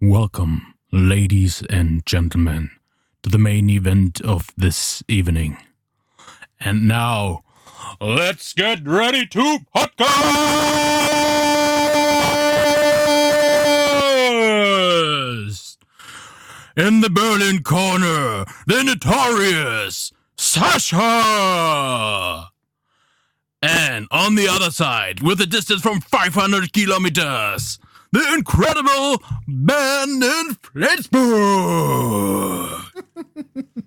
[0.00, 2.70] Welcome, ladies and gentlemen,
[3.24, 5.56] to the main event of this evening.
[6.60, 7.42] And now,
[8.00, 10.58] let's get ready to podcast!
[16.76, 20.98] In the Berlin corner, the notorious Sasha!
[23.60, 27.80] And on the other side, with a distance from 500 kilometers,
[28.12, 31.18] the incredible Ben in Flensburg!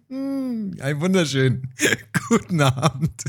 [0.82, 1.70] Ein wunderschön.
[2.30, 3.24] Guten Abend,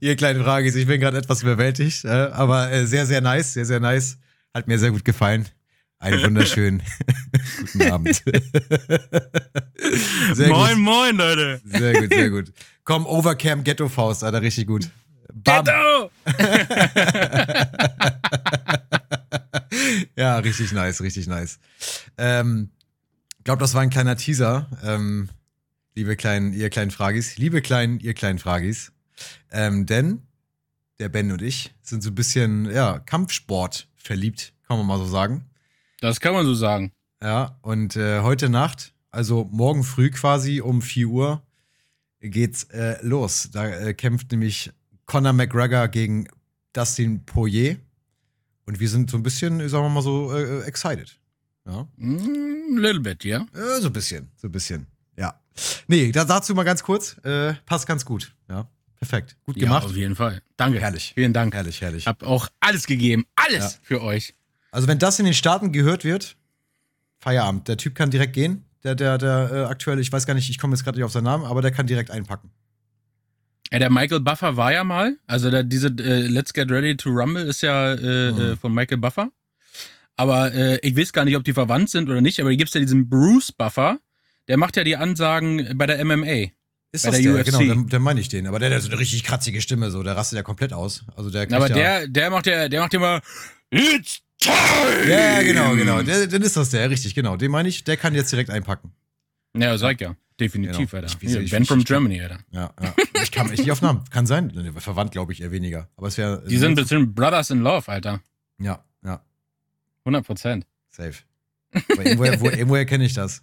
[0.00, 0.74] ihr kleinen Fragis.
[0.74, 4.18] Ich bin gerade etwas überwältigt, äh, aber äh, sehr, sehr nice, sehr, sehr nice.
[4.54, 5.46] Hat mir sehr gut gefallen.
[5.98, 6.82] Einen wunderschönen
[7.72, 8.22] guten Abend.
[10.34, 10.78] Sehr moin, gut.
[10.78, 11.60] moin, Leute.
[11.64, 12.52] Sehr gut, sehr gut.
[12.84, 14.88] Komm, Overcam Ghetto Faust, Alter, richtig gut.
[15.32, 15.64] Bam.
[15.64, 16.10] Ghetto!
[20.18, 21.58] Ja, richtig nice, richtig nice.
[22.16, 22.70] Ähm,
[23.48, 24.66] glaube, das war ein kleiner Teaser.
[24.82, 25.30] Ähm,
[25.94, 28.92] liebe kleinen, ihr kleinen Fragis, liebe kleinen, ihr kleinen Fragis.
[29.50, 30.20] Ähm, denn
[30.98, 35.06] der Ben und ich sind so ein bisschen, ja, Kampfsport verliebt, kann man mal so
[35.06, 35.46] sagen.
[36.00, 36.92] Das kann man so sagen.
[37.22, 41.42] Ja, und äh, heute Nacht, also morgen früh quasi um 4 Uhr,
[42.20, 43.48] geht's äh, los.
[43.50, 44.72] Da äh, kämpft nämlich
[45.06, 46.28] Conor McGregor gegen
[46.74, 47.78] Dustin Poirier.
[48.68, 51.18] Und wir sind so ein bisschen, sagen wir mal so, äh, excited.
[51.66, 51.88] Ja.
[51.96, 53.46] Mm, little bit, ja.
[53.56, 53.80] Yeah?
[53.80, 54.86] so ein bisschen, so ein bisschen.
[55.16, 55.40] Ja.
[55.86, 57.16] Nee, da, dazu mal ganz kurz.
[57.24, 58.30] Äh, passt ganz gut.
[58.46, 58.68] Ja.
[58.96, 59.38] Perfekt.
[59.46, 59.84] Gut gemacht.
[59.84, 60.42] Ja, auf jeden Fall.
[60.58, 60.80] Danke.
[60.80, 61.12] Herrlich.
[61.14, 61.54] Vielen Dank.
[61.54, 62.06] Herrlich, herrlich.
[62.06, 63.24] Hab auch alles gegeben.
[63.36, 63.78] Alles ja.
[63.80, 64.34] für euch.
[64.70, 66.36] Also, wenn das in den Staaten gehört wird,
[67.20, 67.68] Feierabend.
[67.68, 68.66] Der Typ kann direkt gehen.
[68.84, 71.12] Der, der, der äh, aktuell, ich weiß gar nicht, ich komme jetzt gerade nicht auf
[71.12, 72.50] seinen Namen, aber der kann direkt einpacken.
[73.72, 77.10] Ja, der Michael Buffer war ja mal, also der, diese äh, Let's Get Ready to
[77.10, 78.56] Rumble ist ja äh, mhm.
[78.56, 79.30] von Michael Buffer.
[80.16, 82.74] Aber äh, ich weiß gar nicht, ob die verwandt sind oder nicht, aber hier gibt's
[82.74, 83.98] ja diesen Bruce Buffer,
[84.48, 86.50] der macht ja die Ansagen bei der MMA.
[86.90, 87.44] Ist bei das der, der UFC.
[87.46, 88.46] Genau, der, der meine ich den.
[88.46, 91.04] Aber der, der hat so eine richtig kratzige Stimme, so, der rastet ja komplett aus.
[91.14, 93.20] Also der aber der, der macht ja, der macht ja immer
[93.70, 95.10] It's time!
[95.10, 96.02] Ja, genau, genau.
[96.02, 97.36] Der, dann ist das der, richtig, genau.
[97.36, 98.92] Den meine ich, der kann jetzt direkt einpacken.
[99.54, 100.16] Ja, sag ja.
[100.40, 101.02] Definitiv, genau.
[101.02, 101.18] Alter.
[101.20, 102.38] Ich, ich, ben from Germany, Alter.
[102.50, 102.94] Ja, ja.
[103.22, 104.04] Ich kann mich nicht auf Namen.
[104.10, 104.72] Kann sein.
[104.78, 105.88] Verwandt, glaube ich, eher weniger.
[105.96, 106.44] Aber es wäre.
[106.46, 108.20] Die sind bestimmt Brothers in Love, Alter.
[108.58, 109.20] Ja, ja.
[110.04, 110.66] 100 Prozent.
[110.90, 111.14] Safe.
[111.72, 113.42] Aber irgendwoher, wo, irgendwoher kenne ich das.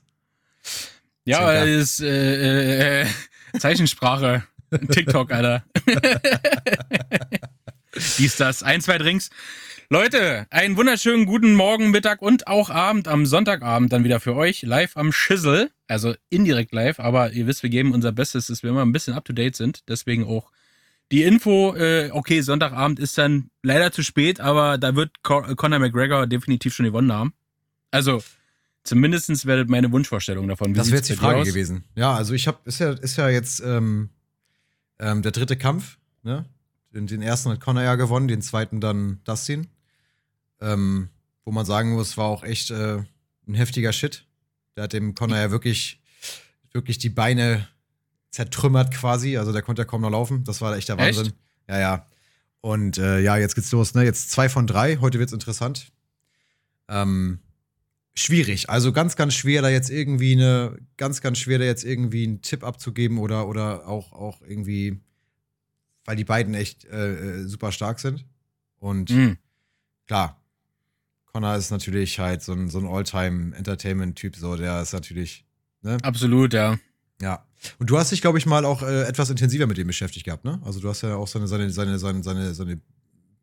[1.25, 3.07] Ja, aber ist äh, äh,
[3.59, 4.43] Zeichensprache.
[4.91, 5.63] TikTok, Alter.
[8.17, 8.63] Dies, das.
[8.63, 9.29] Ein, zwei Drinks.
[9.89, 14.63] Leute, einen wunderschönen guten Morgen, Mittag und auch Abend am Sonntagabend dann wieder für euch.
[14.63, 15.69] Live am Schissel.
[15.87, 19.13] Also indirekt live, aber ihr wisst, wir geben unser Bestes, dass wir immer ein bisschen
[19.13, 19.83] up to date sind.
[19.87, 20.51] Deswegen auch
[21.11, 26.25] die Info, äh, okay, Sonntagabend ist dann leider zu spät, aber da wird Conor McGregor
[26.25, 27.33] definitiv schon gewonnen haben.
[27.91, 28.23] Also,
[28.83, 30.73] zumindest werdet meine Wunschvorstellung davon.
[30.73, 31.83] Wie das wäre jetzt die Frage gewesen.
[31.93, 34.09] Ja, also ich habe, ist ja, ist ja jetzt ähm,
[34.97, 36.45] ähm, der dritte Kampf, ne?
[36.91, 39.67] Den, den ersten hat Conor ja gewonnen, den zweiten dann Dustin.
[40.65, 41.09] Ähm,
[41.43, 43.03] wo man sagen muss, war auch echt äh,
[43.47, 44.25] ein heftiger Shit.
[44.75, 46.01] Der hat dem Connor ja wirklich,
[46.71, 47.67] wirklich die Beine
[48.31, 49.37] zertrümmert quasi.
[49.37, 50.43] Also der konnte ja kaum noch laufen.
[50.43, 51.27] Das war echt der Wahnsinn.
[51.27, 51.35] Echt?
[51.69, 52.07] Ja, ja.
[52.61, 54.03] Und äh, ja, jetzt geht's los, ne?
[54.03, 54.97] Jetzt zwei von drei.
[54.97, 55.91] Heute wird's interessant.
[56.87, 57.39] Ähm,
[58.15, 58.69] schwierig.
[58.69, 62.41] Also ganz, ganz schwer, da jetzt irgendwie eine, ganz, ganz schwer, da jetzt irgendwie einen
[62.41, 64.99] Tipp abzugeben oder, oder auch, auch irgendwie,
[66.05, 68.25] weil die beiden echt äh, äh super stark sind.
[68.79, 69.37] Und mhm.
[70.07, 70.41] klar,
[71.35, 75.43] Connor ist natürlich halt so ein, so ein All-Time-Entertainment-Typ, so, der ist natürlich,
[75.81, 75.97] ne?
[76.01, 76.79] Absolut, ja.
[77.21, 77.45] Ja.
[77.77, 80.45] Und du hast dich, glaube ich, mal auch äh, etwas intensiver mit dem beschäftigt gehabt,
[80.45, 80.61] ne?
[80.63, 82.79] Also du hast ja auch seine, seine, seine, seine, seine, seine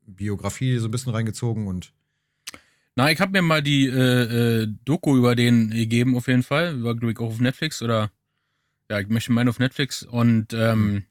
[0.07, 1.93] Biografie so ein bisschen reingezogen und.
[2.97, 6.75] Na, ich habe mir mal die äh, äh, Doku über den gegeben, auf jeden Fall.
[6.75, 8.11] Über, glaube ich, auch auf Netflix oder
[8.91, 11.03] ja, ich möchte meinen auf Netflix und ähm, mhm.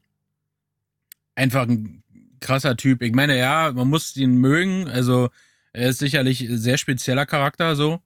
[1.36, 2.02] einfach ein
[2.40, 3.02] krasser Typ.
[3.02, 5.30] Ich meine, ja, man muss ihn mögen, also
[5.72, 8.00] er ist sicherlich ein sehr spezieller Charakter so,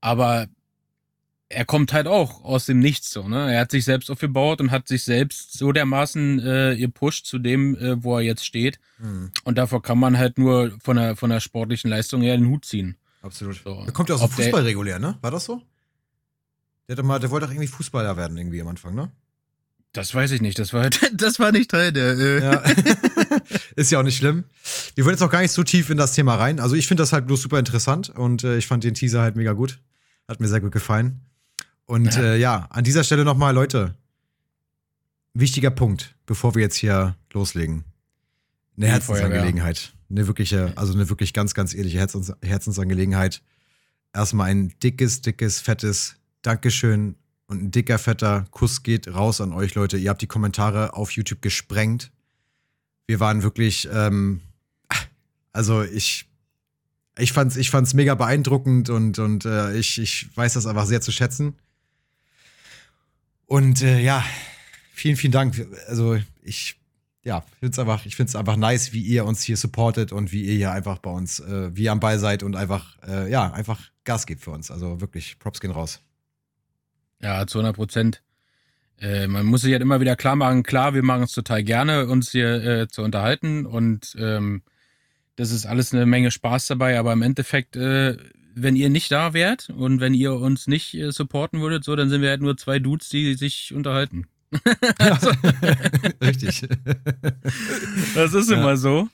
[0.00, 0.48] aber
[1.48, 3.52] er kommt halt auch aus dem Nichts so, ne?
[3.52, 7.76] Er hat sich selbst aufgebaut und hat sich selbst so dermaßen äh, gepusht zu dem,
[7.76, 8.80] äh, wo er jetzt steht.
[8.98, 9.30] Mhm.
[9.44, 12.64] Und davor kann man halt nur von der, von der sportlichen Leistung her den Hut
[12.64, 12.96] ziehen.
[13.22, 13.60] Absolut.
[13.62, 13.84] So.
[13.86, 15.18] Er kommt ja aus dem Fußball regulär, ne?
[15.20, 15.62] War das so?
[16.88, 19.10] Der, mal, der wollte doch irgendwie Fußballer werden, irgendwie am Anfang, ne?
[19.94, 20.58] Das weiß ich nicht.
[20.58, 22.18] Das war, das war nicht Teil der.
[22.18, 22.42] Äh.
[22.42, 22.62] Ja.
[23.76, 24.44] ist ja auch nicht schlimm.
[24.94, 26.60] Wir wollen jetzt auch gar nicht so tief in das Thema rein.
[26.60, 29.36] Also ich finde das halt bloß super interessant und äh, ich fand den Teaser halt
[29.36, 29.80] mega gut.
[30.28, 31.20] Hat mir sehr gut gefallen.
[31.86, 33.94] Und ja, äh, ja an dieser Stelle nochmal, Leute,
[35.32, 37.84] wichtiger Punkt, bevor wir jetzt hier loslegen.
[38.76, 39.92] Eine Herzensangelegenheit.
[40.10, 43.42] Eine wirkliche, also eine wirklich ganz, ganz ehrliche Herzens Herzensangelegenheit.
[44.12, 47.14] erstmal ein dickes, dickes, fettes Dankeschön
[47.46, 49.96] und ein dicker, fetter Kuss geht raus an euch, Leute.
[49.96, 52.10] Ihr habt die Kommentare auf YouTube gesprengt.
[53.06, 54.40] Wir waren wirklich, ähm,
[55.52, 56.26] also ich,
[57.18, 61.00] ich fand's, ich fand's mega beeindruckend und, und äh, ich, ich weiß das einfach sehr
[61.00, 61.54] zu schätzen.
[63.46, 64.24] Und äh, ja,
[64.94, 65.66] vielen, vielen Dank.
[65.86, 66.76] Also ich,
[67.22, 70.54] ja, find's einfach, ich find's einfach nice, wie ihr uns hier supportet und wie ihr
[70.54, 73.82] hier einfach bei uns, äh, wie ihr am Ball seid und einfach, äh, ja, einfach
[74.04, 74.70] Gas gebt für uns.
[74.70, 76.00] Also wirklich, Props gehen raus.
[77.24, 78.22] Ja, zu 100 Prozent.
[79.00, 82.06] Äh, man muss sich halt immer wieder klar machen, klar, wir machen es total gerne,
[82.06, 84.62] uns hier äh, zu unterhalten und ähm,
[85.36, 88.16] das ist alles eine Menge Spaß dabei, aber im Endeffekt, äh,
[88.54, 92.08] wenn ihr nicht da wärt und wenn ihr uns nicht äh, supporten würdet, so, dann
[92.08, 94.26] sind wir halt nur zwei Dudes, die sich unterhalten.
[94.98, 95.32] also,
[96.22, 96.62] Richtig.
[98.14, 98.56] das ist Ja.
[98.58, 99.08] immer so.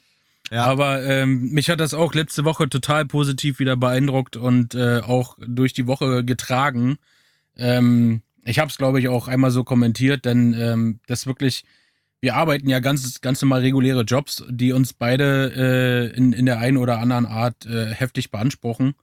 [0.51, 0.65] Ja.
[0.65, 5.39] Aber ähm, mich hat das auch letzte Woche total positiv wieder beeindruckt und äh, auch
[5.41, 6.99] durch die Woche getragen.
[7.61, 11.65] Ähm, ich habe es, glaube ich, auch einmal so kommentiert, denn ähm, das wirklich,
[12.21, 16.59] wir arbeiten ja ganz, ganz normal reguläre Jobs, die uns beide äh, in, in der
[16.59, 18.95] einen oder anderen Art äh, heftig beanspruchen.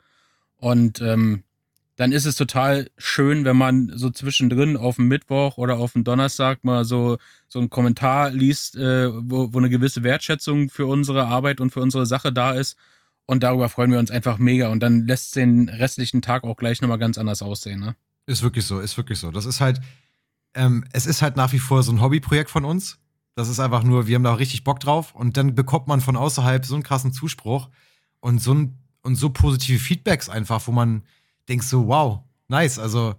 [0.57, 1.43] Und ähm,
[1.97, 6.03] dann ist es total schön, wenn man so zwischendrin auf dem Mittwoch oder auf dem
[6.03, 7.17] Donnerstag mal so,
[7.47, 11.81] so einen Kommentar liest, äh, wo, wo eine gewisse Wertschätzung für unsere Arbeit und für
[11.81, 12.77] unsere Sache da ist.
[13.25, 14.69] Und darüber freuen wir uns einfach mega.
[14.69, 17.79] Und dann lässt den restlichen Tag auch gleich nochmal ganz anders aussehen.
[17.79, 17.95] Ne?
[18.27, 19.31] Ist wirklich so, ist wirklich so.
[19.31, 19.81] Das ist halt,
[20.53, 22.99] ähm, es ist halt nach wie vor so ein Hobbyprojekt von uns.
[23.35, 26.15] Das ist einfach nur, wir haben da richtig Bock drauf und dann bekommt man von
[26.15, 27.69] außerhalb so einen krassen Zuspruch
[28.19, 31.03] und so, ein, und so positive Feedbacks einfach, wo man
[31.47, 32.19] denkt so, wow,
[32.49, 32.79] nice.
[32.79, 33.15] Also,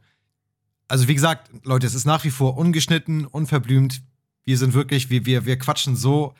[0.88, 4.02] also wie gesagt, Leute, es ist nach wie vor ungeschnitten, unverblümt.
[4.44, 6.34] Wir sind wirklich, wir, wir, wir quatschen so,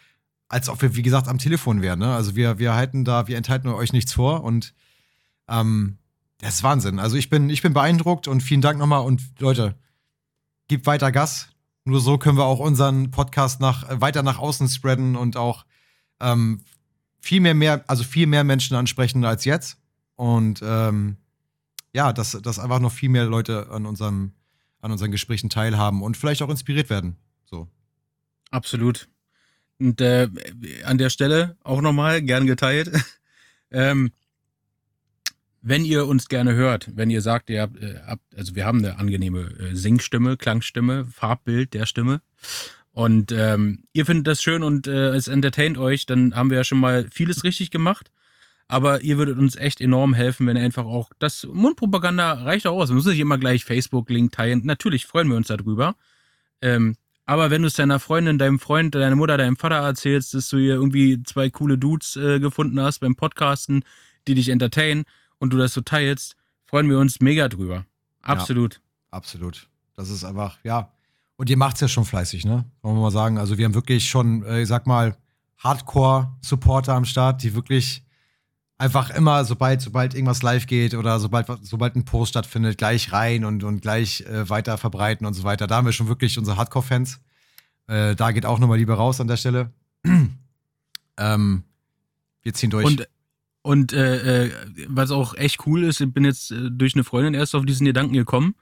[0.49, 2.01] als ob wir, wie gesagt, am Telefon wären.
[2.01, 2.15] Ne?
[2.15, 4.75] Also wir, wir halten da, wir enthalten euch nichts vor und
[5.49, 5.98] ähm,
[6.39, 6.99] das ist Wahnsinn.
[6.99, 9.05] Also ich bin, ich bin beeindruckt und vielen Dank nochmal.
[9.05, 9.75] Und Leute,
[10.69, 11.49] gebt weiter Gas.
[11.85, 15.65] Nur so können wir auch unseren Podcast nach, äh, weiter nach außen spreaden und auch
[16.21, 16.63] ähm,
[17.21, 19.79] viel mehr, mehr, also viel mehr Menschen ansprechen als jetzt.
[20.15, 21.17] Und ähm,
[21.93, 24.33] ja, dass, dass einfach noch viel mehr Leute an, unserem,
[24.81, 27.17] an unseren Gesprächen teilhaben und vielleicht auch inspiriert werden.
[27.47, 27.69] So.
[28.51, 29.09] Absolut.
[29.79, 30.29] Und äh,
[30.85, 32.91] an der Stelle auch nochmal gern geteilt.
[33.71, 34.13] ähm,
[35.61, 38.01] wenn ihr uns gerne hört, wenn ihr sagt, ihr habt, äh,
[38.37, 42.21] also wir haben eine angenehme äh, Singstimme, Klangstimme, Farbbild der Stimme
[42.99, 46.65] und ähm, ihr findet das schön und äh, es entertaint euch, dann haben wir ja
[46.65, 48.11] schon mal vieles richtig gemacht.
[48.67, 52.77] Aber ihr würdet uns echt enorm helfen, wenn ihr einfach auch das Mundpropaganda reicht auch
[52.77, 52.89] aus.
[52.89, 54.63] Man muss nicht immer gleich Facebook-Link teilen.
[54.65, 55.95] Natürlich freuen wir uns darüber.
[56.61, 60.49] Ähm, aber wenn du es deiner Freundin, deinem Freund, deiner Mutter, deinem Vater erzählst, dass
[60.49, 63.85] du hier irgendwie zwei coole Dudes äh, gefunden hast beim Podcasten,
[64.27, 65.05] die dich entertainen
[65.39, 67.85] und du das so teilst, freuen wir uns mega drüber.
[68.23, 68.81] Absolut.
[69.11, 69.69] Absolut.
[69.95, 70.93] Das ist einfach, ja.
[71.37, 72.65] Und ihr macht's ja schon fleißig, ne?
[72.83, 73.39] Wollen wir mal sagen.
[73.39, 75.17] Also wir haben wirklich schon, äh, ich sag mal,
[75.59, 78.05] Hardcore-Supporter am Start, die wirklich
[78.77, 83.45] einfach immer, sobald, sobald irgendwas live geht oder sobald, sobald ein Post stattfindet, gleich rein
[83.45, 85.67] und, und gleich äh, weiter verbreiten und so weiter.
[85.67, 87.21] Da haben wir schon wirklich unsere Hardcore-Fans.
[87.89, 89.73] Äh, da geht auch nochmal lieber raus an der Stelle.
[91.17, 91.65] ähm,
[92.43, 92.87] wir ziehen durch.
[92.87, 93.09] Und,
[93.69, 94.51] und äh, äh,
[94.87, 97.85] was auch echt cool ist, ich bin jetzt äh, durch eine Freundin erst auf diesen
[97.85, 98.55] Gedanken gekommen.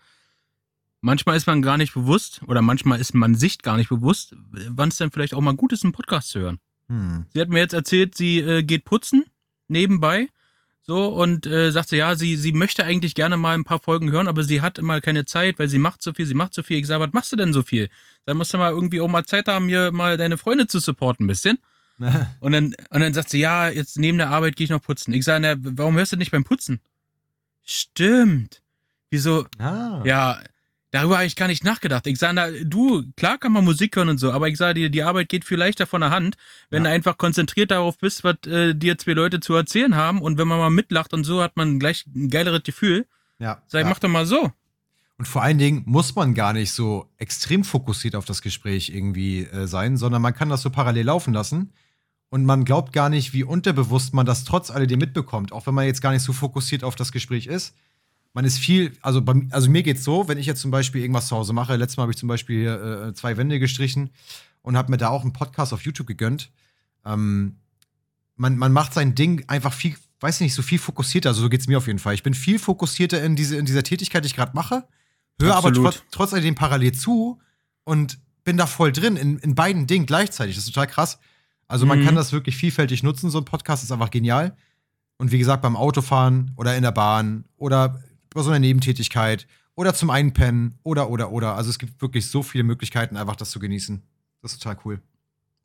[1.01, 4.89] Manchmal ist man gar nicht bewusst oder manchmal ist man sich gar nicht bewusst, wann
[4.89, 6.59] es dann vielleicht auch mal gut ist, einen Podcast zu hören.
[6.89, 7.27] hm.
[7.33, 9.27] Sie hat mir jetzt erzählt, sie äh, geht putzen
[9.69, 10.29] nebenbei.
[10.83, 14.27] So, und äh, sagte, ja, sie, sie möchte eigentlich gerne mal ein paar Folgen hören,
[14.27, 16.79] aber sie hat immer keine Zeit, weil sie macht so viel, sie macht so viel.
[16.79, 17.91] Ich sage, was machst du denn so viel?
[18.25, 21.27] Dann musst du mal irgendwie auch mal Zeit haben, hier mal deine Freunde zu supporten
[21.27, 21.59] ein bisschen.
[22.41, 25.13] Und dann, und dann sagt sie, ja, jetzt neben der Arbeit gehe ich noch putzen.
[25.15, 26.81] Ich sage, na, warum hörst du nicht beim Putzen?
[27.65, 28.63] Stimmt.
[29.11, 29.47] Wieso?
[29.59, 30.03] ah.
[30.05, 30.41] Ja,
[30.91, 32.07] darüber habe ich gar nicht nachgedacht.
[32.07, 34.91] Ich sage, na, du, klar kann man Musik hören und so, aber ich sage dir,
[34.91, 36.37] die Arbeit geht viel leichter von der Hand,
[36.71, 36.91] wenn Ja.
[36.91, 40.49] du einfach konzentriert darauf bist, was äh, dir zwei Leute zu erzählen haben und wenn
[40.49, 43.07] man mal mitlacht und so, hat man gleich ein geileres Gefühl.
[43.39, 43.63] ja.
[43.69, 43.89] Sag, ja.
[43.89, 44.53] mach doch mal so.
[45.19, 49.45] Und vor allen Dingen muss man gar nicht so extrem fokussiert auf das Gespräch irgendwie
[49.45, 51.73] äh, sein, sondern man kann das so parallel laufen lassen.
[52.29, 55.87] Und man glaubt gar nicht, wie unterbewusst man das trotz alledem mitbekommt, auch wenn man
[55.87, 57.75] jetzt gar nicht so fokussiert auf das Gespräch ist.
[58.33, 61.29] Man ist viel, also, bei, also mir geht's so, wenn ich jetzt zum Beispiel irgendwas
[61.29, 64.11] zu Hause mache, letztes Mal habe ich zum Beispiel hier, äh, zwei Wände gestrichen
[64.63, 66.51] und habe mir da auch einen Podcast auf YouTube gegönnt.
[67.05, 67.57] Ähm,
[68.35, 71.69] man, man macht sein Ding einfach viel, weiß nicht, so viel fokussierter, also so geht's
[71.69, 72.15] mir auf jeden Fall.
[72.15, 74.85] Ich bin viel fokussierter in, diese, in dieser Tätigkeit, die ich gerade mache,
[75.41, 77.41] höre aber trotz, trotz alledem parallel zu
[77.85, 80.57] und bin da voll drin in, in beiden Dingen gleichzeitig.
[80.57, 81.19] Das ist total krass.
[81.69, 82.05] Also man Mhm.
[82.05, 84.57] kann das wirklich vielfältig nutzen, so ein Podcast ist einfach genial.
[85.19, 88.01] Und wie gesagt, beim Autofahren oder in der Bahn oder
[88.35, 91.55] bei so einer Nebentätigkeit oder zum Einpennen oder, oder, oder.
[91.57, 94.03] Also es gibt wirklich so viele Möglichkeiten, einfach das zu genießen.
[94.43, 95.01] Das ist total cool.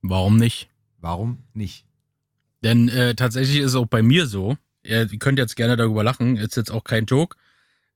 [0.02, 0.70] Warum nicht?
[1.00, 1.86] Warum nicht?
[2.64, 6.38] Denn äh, tatsächlich ist es auch bei mir so, ihr könnt jetzt gerne darüber lachen,
[6.38, 7.36] ist jetzt auch kein Joke.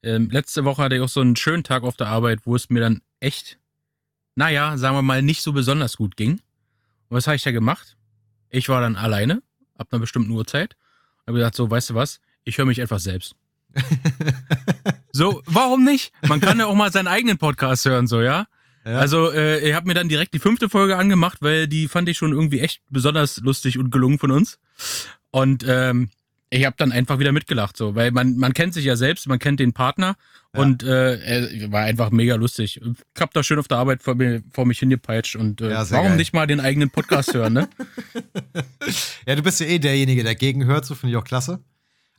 [0.03, 2.69] Ähm, letzte Woche hatte ich auch so einen schönen Tag auf der Arbeit, wo es
[2.69, 3.57] mir dann echt,
[4.35, 6.41] naja, sagen wir mal, nicht so besonders gut ging.
[7.09, 7.97] Und was habe ich da gemacht?
[8.49, 9.41] Ich war dann alleine,
[9.77, 10.75] ab einer bestimmten Uhrzeit.
[11.27, 12.19] Habe gesagt, so, weißt du was?
[12.43, 13.35] Ich höre mich einfach selbst.
[15.11, 16.13] so, warum nicht?
[16.27, 18.47] Man kann ja auch mal seinen eigenen Podcast hören, so, ja?
[18.85, 18.97] ja.
[18.97, 22.17] Also, äh, ich habe mir dann direkt die fünfte Folge angemacht, weil die fand ich
[22.17, 24.59] schon irgendwie echt besonders lustig und gelungen von uns.
[25.31, 26.09] Und ähm,
[26.49, 29.39] ich habe dann einfach wieder mitgelacht, so, weil man, man kennt sich ja selbst, man
[29.39, 30.15] kennt den Partner
[30.53, 30.61] ja.
[30.61, 32.79] und äh, war einfach mega lustig.
[32.81, 35.89] Ich hab da schön auf der Arbeit vor, mir, vor mich hingepeitscht und äh, ja,
[35.91, 36.17] warum geil.
[36.17, 37.69] nicht mal den eigenen Podcast hören, ne?
[39.27, 41.59] ja, du bist ja eh derjenige, der gegenhört, so finde ich auch klasse.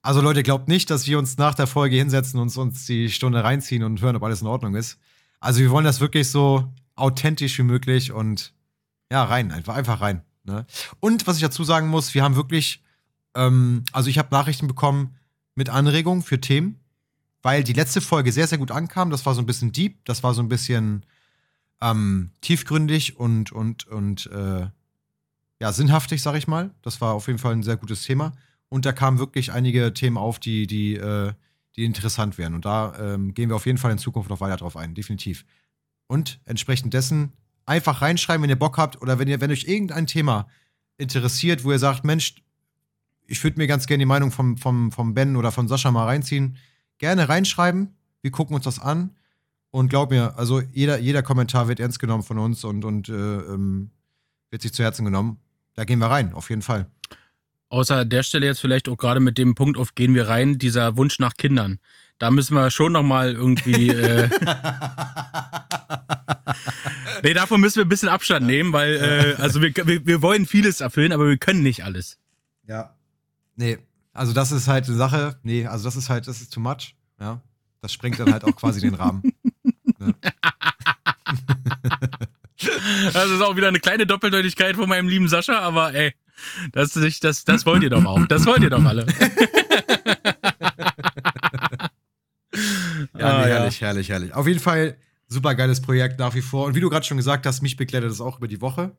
[0.02, 3.42] Also Leute, glaubt nicht, dass wir uns nach der Folge hinsetzen und uns die Stunde
[3.42, 4.99] reinziehen und hören, ob alles in Ordnung ist.
[5.40, 8.52] Also wir wollen das wirklich so authentisch wie möglich und
[9.11, 10.23] ja, rein, einfach, einfach rein.
[10.45, 10.66] Ne?
[11.00, 12.83] Und was ich dazu sagen muss, wir haben wirklich
[13.37, 15.14] ähm, also ich habe Nachrichten bekommen
[15.55, 16.81] mit Anregungen für Themen,
[17.43, 19.11] weil die letzte Folge sehr, sehr gut ankam.
[19.11, 21.07] Das war so ein bisschen deep, das war so ein bisschen
[21.81, 24.66] ähm, tiefgründig und, und, und äh,
[25.61, 26.71] ja, sinnhaftig, sag ich mal.
[26.83, 28.33] Das war auf jeden Fall ein sehr gutes Thema.
[28.69, 31.33] Und da kamen wirklich einige Themen auf, die, die, äh,
[31.76, 32.55] die interessant wären.
[32.55, 35.45] Und da ähm, gehen wir auf jeden Fall in Zukunft noch weiter drauf ein, definitiv.
[36.09, 37.33] Und entsprechend dessen
[37.64, 40.49] einfach reinschreiben, wenn ihr Bock habt oder wenn ihr, wenn euch irgendein Thema
[40.99, 42.35] interessiert, wo ihr sagt, Mensch,
[43.26, 46.04] ich würde mir ganz gerne die Meinung vom, vom, vom Ben oder von Sascha mal
[46.04, 46.56] reinziehen.
[46.99, 47.95] Gerne reinschreiben.
[48.23, 49.11] Wir gucken uns das an.
[49.71, 53.12] Und glaub mir, also jeder, jeder Kommentar wird ernst genommen von uns und, und äh,
[53.12, 53.90] ähm,
[54.50, 55.38] wird sich zu Herzen genommen.
[55.75, 56.87] Da gehen wir rein, auf jeden Fall.
[57.68, 60.97] Außer der Stelle jetzt vielleicht auch gerade mit dem Punkt auf gehen wir rein, dieser
[60.97, 61.78] Wunsch nach Kindern.
[62.18, 63.90] Da müssen wir schon noch mal irgendwie.
[63.90, 64.30] Äh
[67.23, 70.47] nee, davon müssen wir ein bisschen Abstand nehmen, weil äh, also wir, wir, wir wollen
[70.47, 72.18] vieles erfüllen, aber wir können nicht alles.
[72.66, 72.96] Ja,
[73.57, 73.79] Nee,
[74.13, 76.95] also das ist halt eine Sache, nee, also das ist halt, das ist too much,
[77.21, 77.41] ja.
[77.81, 79.23] Das sprengt dann halt auch quasi den Rahmen.
[79.99, 80.15] Ne?
[83.13, 86.13] Das ist auch wieder eine kleine Doppeldeutigkeit von meinem lieben Sascha, aber ey,
[86.73, 88.27] das, das, das wollt ihr doch auch.
[88.27, 89.07] Das wollt ihr doch alle.
[93.19, 93.87] ja, ah, nee, herrlich, ja.
[93.87, 94.35] herrlich, herrlich.
[94.35, 94.99] Auf jeden Fall
[95.29, 96.67] super geiles Projekt nach wie vor.
[96.67, 98.95] Und wie du gerade schon gesagt hast, mich begleitet das auch über die Woche.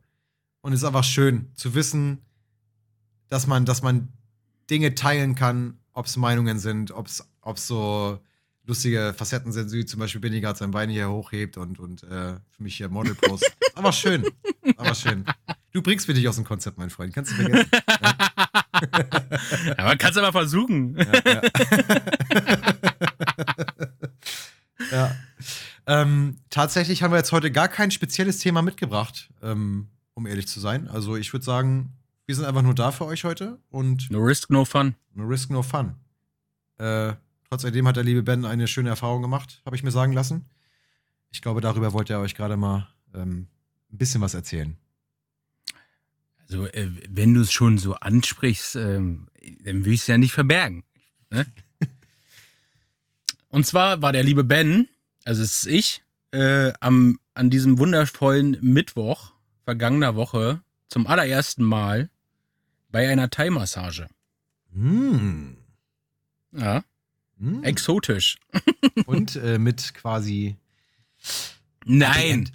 [0.62, 2.26] Und es ist einfach schön zu wissen,
[3.30, 4.10] dass man, dass man
[4.70, 7.24] Dinge teilen kann, ob es Meinungen sind, ob es
[7.56, 8.20] so
[8.68, 12.36] lustige Facetten sind, wie zum Beispiel Benny gerade sein Bein hier hochhebt und, und äh,
[12.36, 13.46] für mich hier Model Pose.
[13.76, 14.28] aber schön.
[14.76, 15.26] Aber schön.
[15.72, 17.14] Du bringst mich nicht aus dem Konzept, mein Freund.
[17.14, 17.70] Kannst du vergessen.
[17.72, 17.82] Ja.
[19.78, 20.98] aber kannst du aber versuchen.
[20.98, 21.06] Ja.
[21.26, 21.42] ja.
[24.92, 25.16] ja.
[25.88, 30.60] Ähm, tatsächlich haben wir jetzt heute gar kein spezielles Thema mitgebracht, ähm, um ehrlich zu
[30.60, 30.90] sein.
[30.90, 31.94] Also ich würde sagen,
[32.27, 34.12] wir sind einfach nur da für euch heute und.
[34.12, 34.96] No risk, no fun.
[35.13, 35.96] No risk, no fun.
[36.77, 37.13] Äh,
[37.50, 40.46] trotzdem hat der liebe Ben eine schöne Erfahrung gemacht, habe ich mir sagen lassen.
[41.31, 43.48] Ich glaube, darüber wollte er euch gerade mal ähm,
[43.91, 44.77] ein bisschen was erzählen.
[46.41, 49.27] Also, äh, wenn du es schon so ansprichst, ähm,
[49.63, 50.84] dann will ich es ja nicht verbergen.
[51.29, 51.46] Ne?
[53.50, 54.89] Und zwar war der liebe Ben,
[55.24, 59.31] also es ist ich, äh, am, an diesem wundervollen Mittwoch
[59.63, 62.10] vergangener Woche zum allerersten Mal
[62.89, 64.08] bei einer Thai-Massage.
[64.72, 65.53] Mm.
[66.51, 66.84] Ja.
[67.38, 67.63] Mm.
[67.63, 68.38] Exotisch.
[69.06, 70.56] Und äh, mit quasi.
[71.86, 72.51] Nein.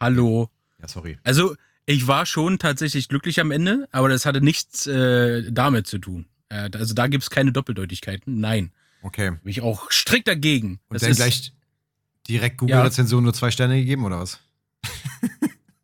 [0.00, 0.50] Hallo.
[0.80, 1.18] Ja, sorry.
[1.24, 1.56] Also,
[1.86, 6.26] ich war schon tatsächlich glücklich am Ende, aber das hatte nichts äh, damit zu tun.
[6.48, 8.40] Äh, also, da gibt es keine Doppeldeutigkeiten.
[8.40, 8.72] Nein.
[9.02, 9.30] Okay.
[9.42, 10.80] Bin ich auch strikt dagegen.
[10.88, 11.52] Und das dann gleich
[12.28, 13.24] direkt Google-Rezension ja.
[13.24, 14.40] nur zwei Sterne gegeben, oder was?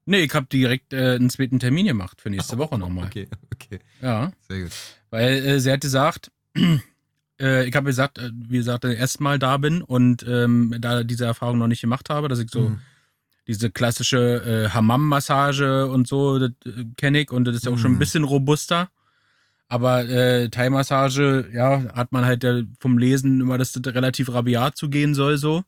[0.07, 3.07] Nee, ich habe direkt äh, einen zweiten Termin gemacht für nächste Woche nochmal.
[3.07, 3.79] Okay, okay.
[4.01, 4.33] Ja.
[4.49, 4.73] Sehr gut.
[5.11, 6.31] Weil äh, sie hat gesagt,
[7.41, 11.59] äh, ich habe gesagt, äh, wie gesagt, erstmal da bin und ähm, da diese Erfahrung
[11.59, 12.81] noch nicht gemacht habe, dass ich so mhm.
[13.47, 17.77] diese klassische äh, Hammam-Massage und so, das äh, kenne ich und das ist ja auch
[17.77, 17.81] mhm.
[17.81, 18.01] schon ein mhm.
[18.01, 18.91] bisschen robuster.
[19.69, 24.77] Aber äh, Thai-Massage, ja, hat man halt äh, vom Lesen immer, dass das relativ rabiat
[24.77, 25.63] zugehen soll, so.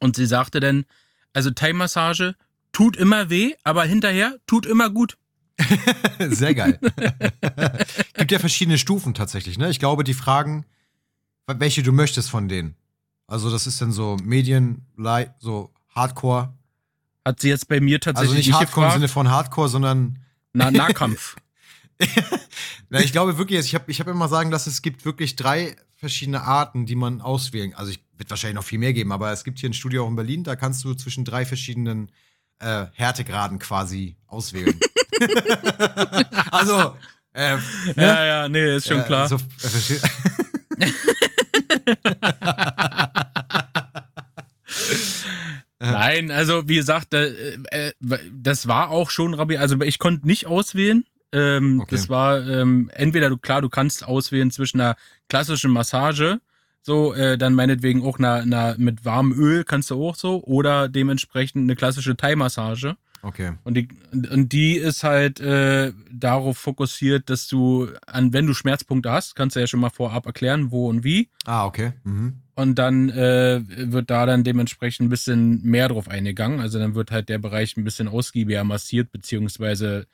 [0.00, 0.84] Und sie sagte dann,
[1.32, 2.34] also Thai-Massage
[2.72, 5.16] tut immer weh, aber hinterher tut immer gut.
[6.18, 6.78] Sehr geil.
[8.14, 9.70] Gibt ja verschiedene Stufen tatsächlich, ne?
[9.70, 10.64] Ich glaube, die fragen,
[11.46, 12.76] welche du möchtest von denen.
[13.26, 14.86] Also, das ist dann so Medien,
[15.38, 16.54] so Hardcore.
[17.24, 18.94] Hat sie jetzt bei mir tatsächlich Also nicht, nicht Hardcore gefragt.
[18.94, 20.18] im Sinne von Hardcore, sondern.
[20.52, 21.36] Na, Nahkampf.
[22.88, 25.76] Na, ich glaube wirklich, ich habe ich hab immer sagen lassen, es gibt wirklich drei
[25.94, 27.74] verschiedene Arten, die man auswählen.
[27.74, 30.08] Also ich wird wahrscheinlich noch viel mehr geben, aber es gibt hier ein Studio auch
[30.08, 32.10] in Berlin, da kannst du zwischen drei verschiedenen
[32.60, 34.78] äh, Härtegraden quasi auswählen.
[36.50, 36.96] also,
[37.32, 37.60] äh, ne?
[37.96, 39.28] Ja, ja, nee, ist schon Äh, klar.
[39.28, 40.00] So, äh, versteh-
[45.78, 47.92] Nein, also wie gesagt, äh, äh,
[48.32, 49.56] das war auch schon Rabbi.
[49.56, 51.04] Also ich konnte nicht auswählen.
[51.32, 51.94] Ähm, Okay.
[51.94, 54.96] Das war ähm, entweder du klar, du kannst auswählen zwischen einer
[55.28, 56.40] klassischen Massage,
[56.82, 60.88] so äh, dann meinetwegen auch einer, einer mit warmem Öl kannst du auch so oder
[60.88, 62.96] dementsprechend eine klassische Thai-Massage.
[63.22, 63.52] okay.
[63.64, 69.10] Und die, und die ist halt äh, darauf fokussiert, dass du an, wenn du Schmerzpunkte
[69.10, 71.28] hast, kannst du ja schon mal vorab erklären, wo und wie.
[71.44, 71.92] Ah, okay.
[72.04, 72.40] Mhm.
[72.54, 76.60] Und dann äh, wird da dann dementsprechend ein bisschen mehr drauf eingegangen.
[76.60, 80.06] Also dann wird halt der Bereich ein bisschen ausgiebiger massiert, beziehungsweise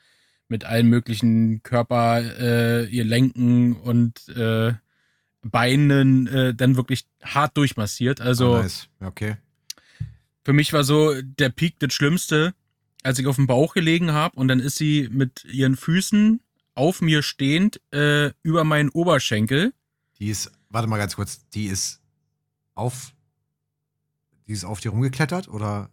[0.47, 4.73] mit allen möglichen Körper, äh, ihr Lenken und äh,
[5.49, 8.21] Beinen äh, dann wirklich hart durchmassiert.
[8.21, 8.87] Also ah, nice.
[9.01, 9.37] Ja, Okay.
[10.43, 12.53] für mich war so der Peak das Schlimmste,
[13.03, 16.41] als ich auf dem Bauch gelegen habe und dann ist sie mit ihren Füßen
[16.75, 19.73] auf mir stehend äh, über meinen Oberschenkel.
[20.19, 22.01] Die ist, warte mal ganz kurz, die ist
[22.75, 23.13] auf,
[24.47, 25.89] die ist auf dir rumgeklettert oder?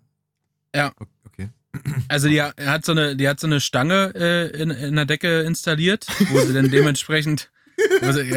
[0.75, 0.92] Ja.
[1.26, 1.50] Okay.
[2.08, 5.40] Also die hat so eine, die hat so eine Stange äh, in, in der Decke
[5.42, 7.50] installiert, wo sie dann dementsprechend.
[8.00, 8.30] Wo sie,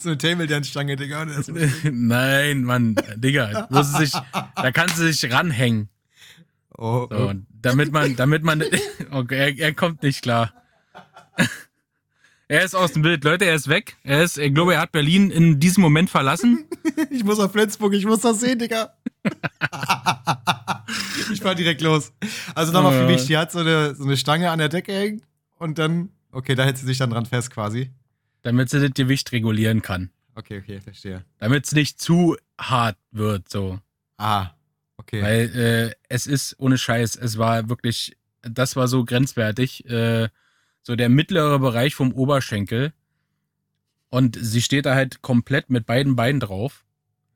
[0.00, 1.24] So eine Table Dance Stange, Digga.
[1.24, 1.50] Das
[1.82, 5.88] nein, Mann, Digga, sie sich, da kann sie sich ranhängen.
[6.76, 7.32] oh, So, oh.
[7.50, 8.62] damit man, damit man,
[9.10, 10.52] okay, er, er kommt nicht klar.
[12.50, 13.96] Er ist aus dem Bild, Leute, er ist weg.
[14.04, 16.64] Er ist, ich glaube, er hat Berlin in diesem Moment verlassen.
[17.10, 18.92] Ich muss auf Flensburg, ich muss das sehen, Digga.
[21.32, 22.12] ich fahr direkt los.
[22.54, 25.22] Also nochmal für mich, die hat so eine, so eine Stange an der Decke hängen
[25.58, 27.92] und dann, okay, da hält sie sich dann dran fest quasi.
[28.48, 30.10] Damit sie das Gewicht regulieren kann.
[30.34, 31.22] Okay, okay, verstehe.
[31.38, 33.78] Damit es nicht zu hart wird, so.
[34.16, 34.52] Ah,
[34.96, 35.22] okay.
[35.22, 39.84] Weil äh, es ist ohne Scheiß, es war wirklich, das war so grenzwertig.
[39.90, 40.30] Äh,
[40.82, 42.94] so der mittlere Bereich vom Oberschenkel.
[44.08, 46.86] Und sie steht da halt komplett mit beiden Beinen drauf.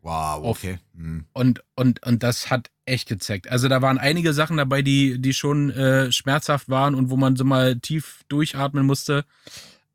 [0.00, 0.78] wow, okay.
[0.94, 1.26] Hm.
[1.34, 3.50] Und, und, und das hat echt gezeckt.
[3.50, 7.36] Also da waren einige Sachen dabei, die, die schon äh, schmerzhaft waren und wo man
[7.36, 9.26] so mal tief durchatmen musste.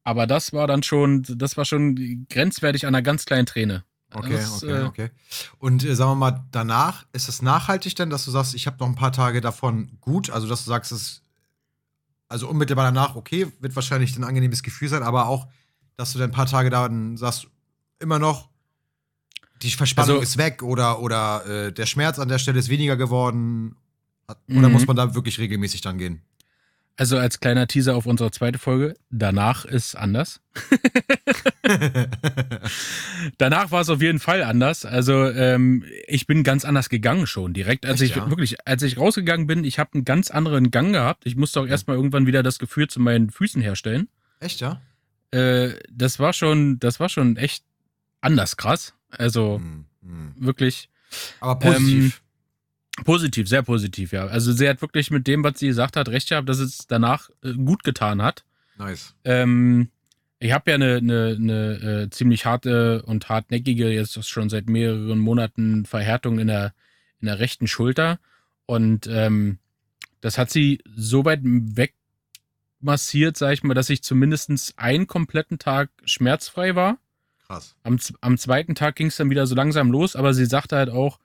[0.08, 3.84] Aber das war dann schon, das war schon grenzwertig an einer ganz kleinen Träne.
[4.13, 5.10] Okay, Das, okay, äh, okay.
[5.60, 8.78] Und äh, sagen wir mal, danach, ist es nachhaltig denn, dass du sagst, ich habe
[8.80, 10.30] noch ein paar Tage davon gut?
[10.30, 11.22] Also, dass du sagst, es
[12.30, 15.48] also unmittelbar danach, okay, wird wahrscheinlich ein angenehmes Gefühl sein, aber auch,
[15.98, 17.48] dass du dann ein paar Tage dann sagst,
[18.00, 18.48] immer noch,
[19.62, 22.96] die Verspannung Also- ist weg oder, oder äh, der Schmerz an der Stelle ist weniger
[22.96, 23.76] geworden.
[24.48, 24.72] Oder Mhm.
[24.72, 26.22] muss man da wirklich regelmäßig dann gehen?
[26.99, 30.41] Also als kleiner Teaser auf unsere zweite Folge, danach ist anders.
[33.38, 34.83] Danach war es auf jeden Fall anders.
[34.83, 37.86] Also ähm, ich bin ganz anders gegangen schon direkt.
[37.86, 38.27] Als Echt, ich ja?
[38.31, 41.27] wirklich, als ich rausgegangen bin, ich habe einen ganz anderen Gang gehabt.
[41.27, 44.10] Ich musste auch erstmal irgendwann wieder das Gefühl zu meinen Füßen herstellen.
[44.39, 44.81] Echt, ja?
[45.29, 47.63] Äh, das war schon, das war schon echt
[48.21, 48.95] anders krass.
[49.12, 50.33] Also Hm, hm.
[50.38, 50.89] wirklich
[51.41, 52.21] Aber positiv.
[53.03, 54.27] Positiv, sehr positiv, ja.
[54.27, 57.29] Also sie hat wirklich mit dem, was sie gesagt hat, recht gehabt, dass es danach
[57.43, 58.43] äh, gut getan hat.
[58.77, 59.15] nice.
[59.23, 59.89] Ähm,
[60.39, 65.17] ich habe ja eine, eine, eine äh, ziemlich harte und hartnäckige, jetzt schon seit mehreren
[65.17, 66.73] Monaten Verhärtung in der,
[67.19, 68.19] in der rechten Schulter.
[68.67, 69.57] Und ähm,
[70.21, 75.89] das hat sie so weit wegmassiert, sag ich mal, dass ich zumindest einen kompletten Tag
[76.05, 76.99] schmerzfrei war.
[77.47, 77.75] Krass.
[77.81, 80.89] Am, am zweiten Tag ging es dann wieder so langsam los, aber sie sagte halt
[80.89, 81.19] auch,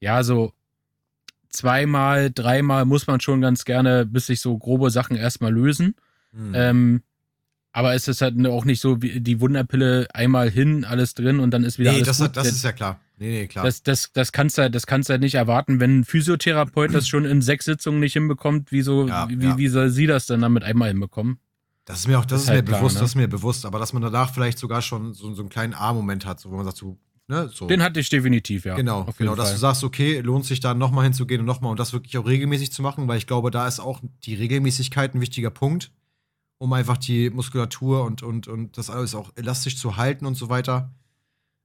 [0.00, 0.54] ja, so
[1.54, 5.94] zweimal, dreimal muss man schon ganz gerne, bis sich so grobe Sachen erstmal lösen.
[6.32, 6.52] Hm.
[6.54, 7.02] Ähm,
[7.72, 11.50] aber es ist halt auch nicht so wie die Wunderpille einmal hin, alles drin und
[11.50, 12.36] dann ist wieder nee, alles das, gut.
[12.36, 13.00] das ist ja klar.
[13.18, 13.64] Nee, nee, klar.
[13.64, 16.94] das, das, das kannst du halt, das kannst du halt nicht erwarten, wenn ein Physiotherapeut
[16.94, 19.58] das schon in sechs Sitzungen nicht hinbekommt, wieso, Ja, wie, ja.
[19.58, 21.38] wie soll sie das dann damit einmal hinbekommen?
[21.84, 23.00] Das ist mir auch, das Ist ist, mir halt klar, bewusst, ne?
[23.00, 25.74] das ist mir bewusst, aber dass man danach vielleicht sogar schon so, so einen kleinen
[25.74, 26.96] A-Moment hat, so, wo man sagt, so,
[27.28, 27.66] ne, so.
[27.66, 28.74] Den hatte ich definitiv, ja.
[28.74, 29.54] genau, genau, dass Fall.
[29.54, 32.72] du sagst, okay, lohnt sich da nochmal hinzugehen und nochmal und das wirklich auch regelmäßig
[32.72, 35.90] zu machen, weil ich glaube, da ist auch die Regelmäßigkeit ein wichtiger Punkt,
[36.58, 40.48] um einfach die Muskulatur und, und, und das alles auch elastisch zu halten und so
[40.48, 40.90] weiter.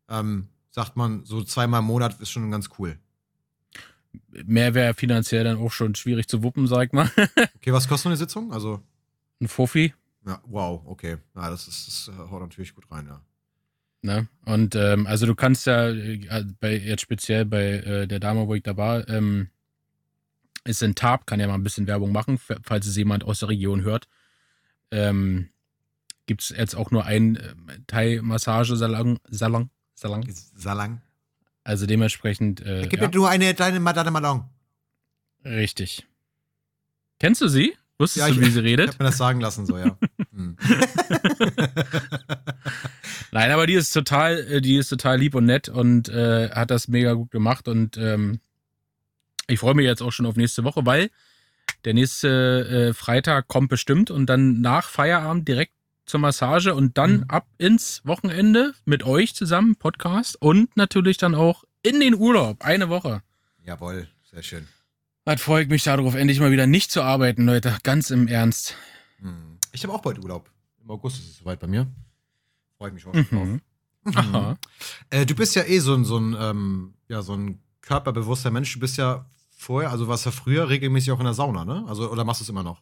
[0.09, 2.97] Ähm, sagt man, so zweimal im Monat ist schon ganz cool.
[4.31, 7.11] Mehr wäre finanziell dann auch schon schwierig zu wuppen, sag ich mal.
[7.55, 8.53] Okay, was kostet eine Sitzung?
[8.53, 8.81] Also,
[9.41, 9.93] Ein Fuffi.
[10.25, 11.17] ja, wow, okay.
[11.35, 13.21] Ja, das ist, das haut natürlich gut rein, ja.
[14.01, 14.27] Ne?
[14.45, 18.55] Und ähm, also du kannst ja äh, bei jetzt speziell bei äh, der Dame, wo
[18.55, 19.49] ich da war, ähm,
[20.63, 23.49] ist in Tab, kann ja mal ein bisschen Werbung machen, falls es jemand aus der
[23.49, 24.07] Region hört.
[24.91, 25.49] Ähm,
[26.27, 27.53] gibt es jetzt auch nur einen äh,
[27.87, 29.19] Thai-Massagesalon.
[29.29, 30.33] Salon, Salon.
[30.55, 31.01] Salang.
[31.65, 32.61] Also dementsprechend.
[32.65, 34.45] Äh, Gib ja, mir nur eine deine Madame Malon.
[35.43, 36.05] richtig.
[37.19, 37.75] Kennst du sie?
[37.97, 38.89] Wusstest Ja, du, ich- wie sie Ich redet?
[38.91, 39.97] hab mir das sagen lassen, so, ja.
[40.31, 40.55] Hm.
[43.31, 46.71] Nein, aber die ist total, äh, die ist total lieb und nett und äh, hat
[46.71, 48.39] das mega gut gemacht und ähm,
[49.47, 51.09] ich freue mich jetzt auch schon auf nächste Woche, weil
[51.85, 55.73] der nächste äh, Freitag kommt bestimmt und dann nach Feierabend direkt
[56.05, 57.25] zur Massage und dann Mhm.
[57.27, 62.89] ab ins Wochenende mit euch zusammen Podcast und natürlich dann auch in den Urlaub eine
[62.89, 63.21] Woche.
[63.63, 64.67] Jawohl, sehr schön.
[65.25, 67.77] Was freue ich mich darauf, endlich mal wieder nicht zu arbeiten, Leute.
[67.83, 68.75] Ganz im Ernst.
[69.19, 69.59] Hm.
[69.71, 70.49] Ich habe auch bald Urlaub.
[70.83, 71.85] Im August ist es soweit bei mir.
[72.79, 73.47] Freue ich mich auch schon drauf.
[73.47, 73.61] Mhm.
[74.15, 74.57] Aha.
[75.09, 78.73] Äh, du bist ja eh so ein, so ein, ähm, ja, so ein körperbewusster Mensch.
[78.73, 81.83] Du bist ja vorher, also warst ja früher regelmäßig auch in der Sauna, ne?
[81.89, 82.81] Also, oder machst du es immer noch?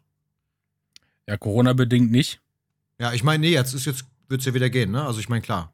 [1.26, 2.40] Ja, Corona-bedingt nicht.
[3.00, 5.04] Ja, ich meine, nee, jetzt ist jetzt, wird's ja wieder gehen, ne?
[5.04, 5.74] Also ich meine, klar.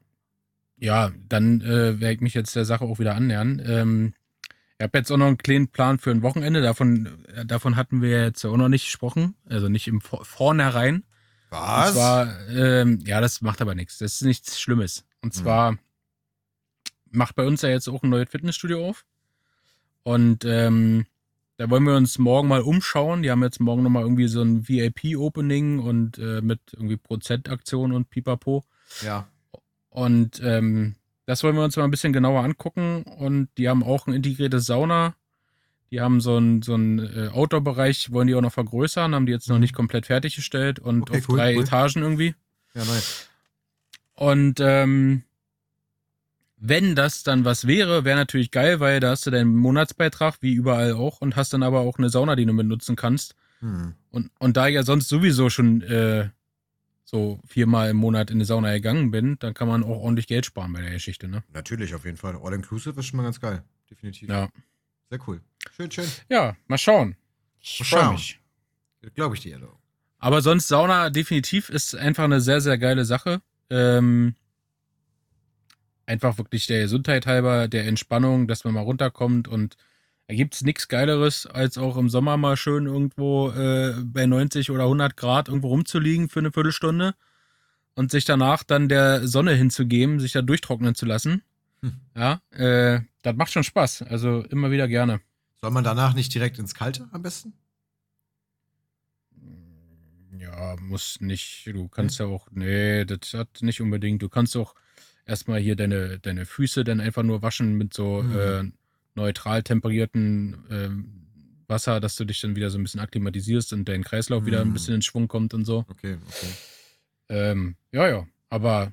[0.78, 3.62] Ja, dann äh, werde ich mich jetzt der Sache auch wieder annähern.
[3.64, 4.14] Ähm,
[4.78, 6.62] ich habe jetzt auch noch einen kleinen Plan für ein Wochenende.
[6.62, 9.34] Davon, äh, davon hatten wir jetzt auch noch nicht gesprochen.
[9.44, 11.04] Also nicht im Vor Vornherein.
[11.86, 13.98] Und zwar, ähm, ja, das macht aber nichts.
[13.98, 15.04] Das ist nichts Schlimmes.
[15.22, 15.78] Und zwar
[17.10, 19.04] macht bei uns ja jetzt auch ein neues Fitnessstudio auf.
[20.02, 21.06] Und ähm,
[21.56, 23.22] da wollen wir uns morgen mal umschauen.
[23.22, 28.10] Die haben jetzt morgen nochmal irgendwie so ein VIP-Opening und äh, mit irgendwie Prozentaktion und
[28.10, 28.64] Pipapo.
[29.02, 29.28] Ja.
[29.88, 33.04] Und ähm, das wollen wir uns mal ein bisschen genauer angucken.
[33.04, 35.14] Und die haben auch ein integriertes Sauna.
[35.94, 39.32] Die haben so einen so einen, äh, Outdoor-Bereich, wollen die auch noch vergrößern, haben die
[39.32, 41.62] jetzt noch nicht komplett fertiggestellt und Okay, auf cool, drei cool.
[41.62, 42.34] Etagen irgendwie.
[42.74, 43.28] Ja, nice.
[44.14, 45.22] Und ähm,
[46.56, 50.54] wenn das dann was wäre, wäre natürlich geil, weil da hast du deinen Monatsbeitrag, wie
[50.54, 53.36] überall auch, und hast dann aber auch eine Sauna, die du benutzen kannst.
[53.60, 53.94] Hm.
[54.10, 56.28] Und, und da ich ja sonst sowieso schon äh,
[57.04, 60.44] so viermal im Monat in die Sauna gegangen bin, dann kann man auch ordentlich Geld
[60.44, 61.44] sparen bei der Geschichte, ne?
[61.52, 62.36] Natürlich, auf jeden Fall.
[62.42, 63.62] All-inclusive ist schon mal ganz geil.
[63.88, 64.28] Definitiv.
[64.28, 64.48] Ja.
[65.10, 65.40] Sehr cool.
[65.76, 66.08] Schön, schön.
[66.28, 67.16] Ja, mal schauen.
[67.60, 68.12] Ich Mal freu schauen.
[68.14, 68.40] mich.
[69.14, 69.68] Glaube ich dir, du.
[70.18, 73.42] Aber sonst Sauna definitiv ist einfach eine sehr, sehr geile Sache.
[73.68, 74.34] Ähm,
[76.06, 79.76] einfach wirklich der Gesundheit halber, der Entspannung, dass man mal runterkommt und
[80.26, 84.84] da gibt's nichts Geileres, als auch im Sommer mal schön irgendwo äh, bei 90 oder
[84.84, 87.14] 100 Grad irgendwo rumzuliegen für eine Viertelstunde
[87.94, 91.42] und sich danach dann der Sonne hinzugeben, sich da durchtrocknen zu lassen.
[91.82, 92.00] Hm.
[92.16, 94.02] Ja, äh, das macht schon Spaß.
[94.02, 95.20] Also immer wieder gerne.
[95.60, 97.54] Soll man danach nicht direkt ins Kalte am besten?
[100.38, 101.66] Ja, muss nicht.
[101.66, 104.20] Du kannst ja auch, nee, das hat nicht unbedingt.
[104.22, 104.74] Du kannst auch
[105.26, 108.36] erstmal hier deine, deine Füße dann einfach nur waschen mit so Mhm.
[108.38, 108.62] äh,
[109.14, 111.26] neutral temperierten ähm,
[111.66, 114.68] Wasser, dass du dich dann wieder so ein bisschen akklimatisierst und dein Kreislauf wieder ein
[114.68, 114.72] Mhm.
[114.74, 115.84] bisschen in Schwung kommt und so.
[115.88, 116.50] Okay, okay.
[117.30, 118.92] Ähm, ja, ja, aber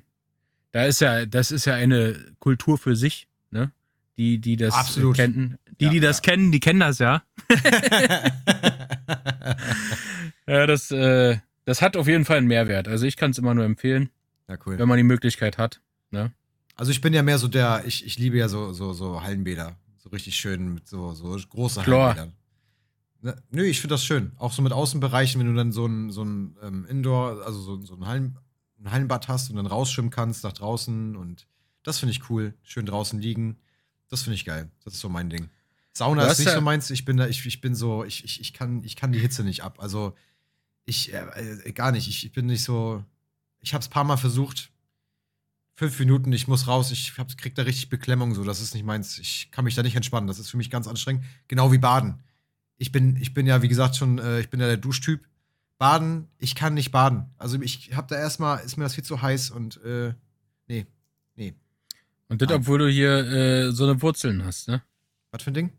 [0.70, 3.72] da ist ja, das ist ja eine Kultur für sich, ne?
[4.22, 5.16] Die, die das Absolut.
[5.16, 6.22] kennen, die, Ja, die das ja.
[6.30, 7.24] kennen, die kennen das ja.
[10.46, 12.86] Ja, das, äh, das hat auf jeden Fall einen Mehrwert.
[12.86, 14.10] Also ich kann es immer nur empfehlen,
[14.48, 14.78] ja, cool.
[14.78, 15.80] wenn man die Möglichkeit hat.
[16.12, 16.32] Ne?
[16.76, 19.76] Also ich bin ja mehr so der, ich, ich liebe ja so, so, so Hallenbäder.
[19.98, 22.14] So richtig schön mit so, so große Chlor.
[22.14, 22.32] Hallenbädern.
[23.22, 24.32] Ne, nö, ich finde das schön.
[24.36, 27.80] Auch so mit Außenbereichen, wenn du dann so ein, so ein ähm, Indoor, also so,
[27.80, 28.38] so ein, Hallen,
[28.78, 31.48] ein Hallenbad hast und dann rausschwimmen kannst nach draußen und
[31.82, 32.54] das finde ich cool.
[32.62, 33.58] Schön draußen liegen.
[34.12, 34.70] Das finde ich geil.
[34.84, 35.48] Das ist so mein Ding.
[35.94, 36.90] Sauna ist nicht ja- so meins.
[36.90, 39.42] Ich bin da, ich, ich bin so, ich, ich, ich, kann, ich kann die Hitze
[39.42, 39.78] nicht ab.
[39.80, 40.14] Also
[40.84, 41.24] ich, äh,
[41.64, 42.08] äh, gar nicht.
[42.08, 43.02] Ich, ich bin nicht so,
[43.60, 44.70] ich habe es paar Mal versucht.
[45.76, 48.84] Fünf Minuten, ich muss raus, ich hab, krieg da richtig Beklemmung, so, das ist nicht
[48.84, 49.18] meins.
[49.18, 51.24] Ich kann mich da nicht entspannen, das ist für mich ganz anstrengend.
[51.48, 52.22] Genau wie Baden.
[52.76, 55.26] Ich bin, ich bin ja, wie gesagt, schon, äh, ich bin ja der Duschtyp.
[55.78, 57.30] Baden, ich kann nicht baden.
[57.38, 60.12] Also ich hab da erstmal, ist mir das viel zu heiß und, äh,
[60.68, 60.86] nee,
[61.34, 61.54] nee.
[62.32, 62.60] Und das, Nein.
[62.60, 64.80] obwohl du hier äh, so eine Wurzeln hast, ne?
[65.32, 65.72] Was für ein Ding?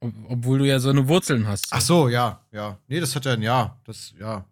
[0.00, 1.68] Ob, obwohl du ja so eine Wurzeln hast.
[1.70, 2.78] Ach so, ja, ja.
[2.88, 3.78] Nee, das hat ja ein Ja.
[3.84, 4.44] Das, ja.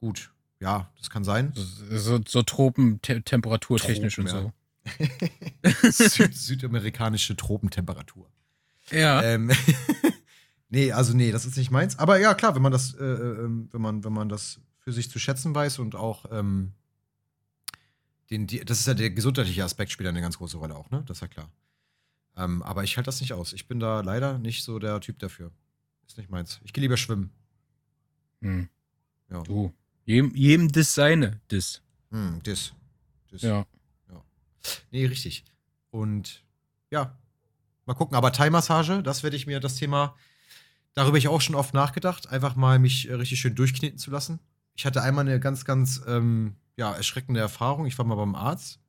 [0.00, 0.32] Gut.
[0.58, 1.52] Ja, das kann sein.
[1.54, 4.52] So, so, so Tropen-temperaturtechnisch und Tropen,
[5.74, 5.90] so.
[5.90, 8.26] Süd südamerikanische Tropentemperatur.
[8.90, 9.22] Ja.
[9.22, 9.50] Ähm,
[10.70, 11.98] nee, also nee, das ist nicht meins.
[11.98, 15.10] Aber ja, klar, wenn man das, äh, ähm, wenn man, wenn man das für sich
[15.10, 16.72] zu schätzen weiß und auch ähm,
[18.30, 20.90] den, die, das ist ja der gesundheitliche Aspekt spielt ja eine ganz große Rolle auch,
[20.90, 21.02] ne?
[21.06, 21.50] Das ist ja klar.
[22.36, 23.52] Ähm, aber ich halte das nicht aus.
[23.52, 25.50] Ich bin da leider nicht so der Typ dafür.
[26.06, 26.60] Ist nicht meins.
[26.64, 27.30] Ich gehe lieber schwimmen.
[28.40, 28.68] Hm.
[29.30, 29.42] Ja.
[29.42, 29.72] Du.
[30.04, 31.82] Jedem, jedem das seine, das.
[32.10, 32.72] Hm, das.
[33.30, 33.42] das.
[33.42, 33.66] Ja.
[34.90, 35.44] Nee, richtig.
[35.90, 36.44] Und
[36.90, 37.16] ja,
[37.86, 38.16] mal gucken.
[38.16, 40.16] Aber Thai-Massage, das werde ich mir das Thema,
[40.94, 44.10] darüber habe ich auch schon oft nachgedacht, einfach mal mich äh, richtig schön durchkneten zu
[44.10, 44.40] lassen.
[44.74, 47.86] Ich hatte einmal eine ganz, ganz, ähm, ja, erschreckende Erfahrung.
[47.86, 48.80] Ich war mal beim Arzt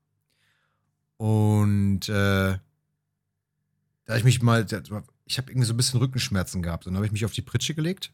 [1.22, 2.58] und äh,
[4.06, 4.65] da ich mich mal,
[5.26, 6.88] ich habe irgendwie so ein bisschen Rückenschmerzen gehabt.
[6.88, 8.12] Und dann habe ich mich auf die Pritsche gelegt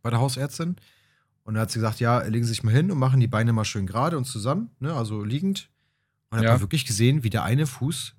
[0.00, 0.76] bei der Hausärztin.
[1.44, 3.52] Und dann hat sie gesagt, ja, legen Sie sich mal hin und machen die Beine
[3.52, 5.68] mal schön gerade und zusammen, ne, also liegend.
[6.30, 6.52] Und dann ja.
[6.52, 8.14] habe wirklich gesehen, wie der eine Fuß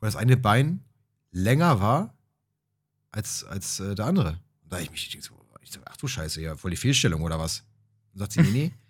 [0.00, 0.84] oder das eine Bein
[1.32, 2.14] länger war
[3.10, 4.40] als, als äh, der andere.
[4.62, 5.34] Und da habe ich mich ich so,
[5.84, 7.64] ach du Scheiße, ja, voll die Fehlstellung oder was?
[8.12, 8.72] Und sagt sie, nee, nee.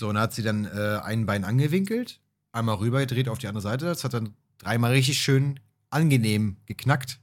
[0.00, 2.20] So, und dann hat sie dann äh, ein Bein angewinkelt,
[2.52, 3.84] einmal rüber gedreht auf die andere Seite.
[3.84, 5.60] Das hat dann dreimal richtig schön
[5.90, 7.20] angenehm geknackt.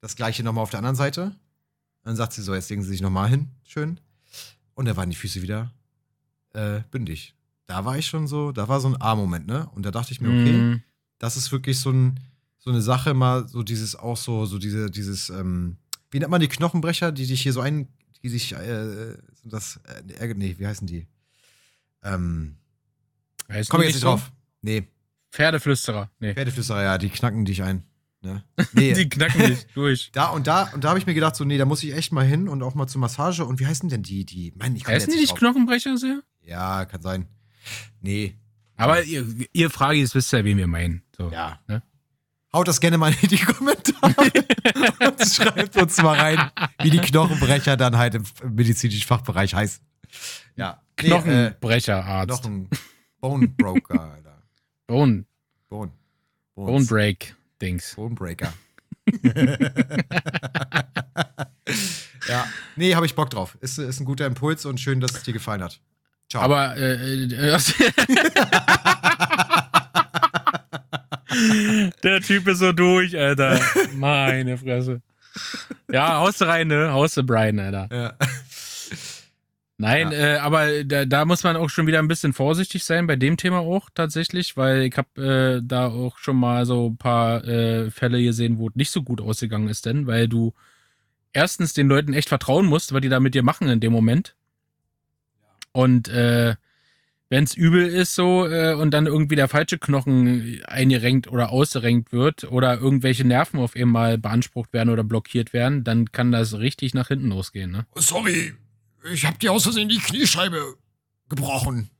[0.00, 1.36] Das gleiche nochmal auf der anderen Seite.
[2.02, 4.00] Dann sagt sie so, jetzt legen Sie sich nochmal hin, schön.
[4.74, 5.72] Und da waren die Füße wieder
[6.52, 7.36] äh, bündig.
[7.66, 9.68] Da war ich schon so, da war so ein A-Moment, ne?
[9.74, 10.82] Und da dachte ich mir, okay, mm.
[11.18, 12.18] das ist wirklich so, ein,
[12.58, 15.76] so eine Sache, mal so dieses auch so, so diese, dieses, ähm,
[16.10, 17.86] wie nennt man die Knochenbrecher, die dich hier so ein,
[18.24, 19.78] die sich, äh, das,
[20.18, 21.06] äh, nee, wie heißen die?
[22.02, 22.56] Ähm,
[23.48, 24.30] heißt komm jetzt nicht drauf.
[24.62, 24.88] Nee.
[25.30, 26.10] Pferdeflüsterer.
[26.20, 26.34] Nee.
[26.34, 27.84] Pferdeflüsterer, ja, die knacken dich ein.
[28.20, 28.42] Ne?
[28.72, 28.94] Nee.
[28.94, 30.10] die knacken dich durch.
[30.12, 32.12] Da und da und da habe ich mir gedacht, so, nee, da muss ich echt
[32.12, 33.44] mal hin und auch mal zur Massage.
[33.44, 36.22] Und wie heißen denn die, die, Mann, ich Heißen die nicht Knochenbrecher sehr?
[36.42, 37.28] Ja, kann sein.
[38.00, 38.34] Nee.
[38.76, 41.02] Aber ihr, ihr Frage wisst ja, wen wir meinen.
[41.16, 41.58] So, ja.
[41.66, 41.82] Ne?
[42.52, 44.14] Haut das gerne mal in die Kommentare
[45.06, 49.84] und schreibt uns mal rein, wie die Knochenbrecher dann halt im medizinischen Fachbereich heißen.
[50.56, 50.82] Ja.
[50.96, 52.44] Knochenbrecherarzt.
[52.44, 52.70] Nee, äh, Knochen
[53.20, 54.42] Bone Broker, Alter.
[54.86, 55.24] Bone.
[55.68, 55.92] Bone.
[56.54, 56.70] Bones.
[56.70, 57.94] Bone Break Dings.
[57.94, 58.52] Bone Breaker.
[62.28, 62.46] ja.
[62.76, 63.56] Nee, habe ich Bock drauf.
[63.60, 65.80] Ist, ist ein guter Impuls und schön, dass es dir gefallen hat.
[66.28, 66.42] Ciao.
[66.42, 67.58] Aber äh, äh,
[72.02, 73.60] Der Typ ist so durch, Alter.
[73.94, 75.00] Meine Fresse.
[75.90, 76.92] Ja, haust rein, ne?
[76.92, 77.88] Haust Brian, Alter.
[77.90, 78.12] Ja.
[79.80, 80.18] Nein, ja.
[80.18, 83.36] äh, aber da, da, muss man auch schon wieder ein bisschen vorsichtig sein bei dem
[83.36, 87.88] Thema auch tatsächlich, weil ich habe äh, da auch schon mal so ein paar äh,
[87.92, 90.52] Fälle gesehen, wo es nicht so gut ausgegangen ist, denn weil du
[91.32, 94.34] erstens den Leuten echt vertrauen musst, was die da mit dir machen in dem Moment.
[95.70, 96.56] Und äh,
[97.28, 102.10] wenn es übel ist so äh, und dann irgendwie der falsche Knochen eingerenkt oder ausgerenkt
[102.10, 106.94] wird oder irgendwelche Nerven auf einmal beansprucht werden oder blockiert werden, dann kann das richtig
[106.94, 107.70] nach hinten losgehen.
[107.70, 107.86] Ne?
[107.94, 108.54] Sorry,
[109.12, 110.76] ich habe dir aus Versehen die Kniescheibe
[111.28, 111.90] gebrochen.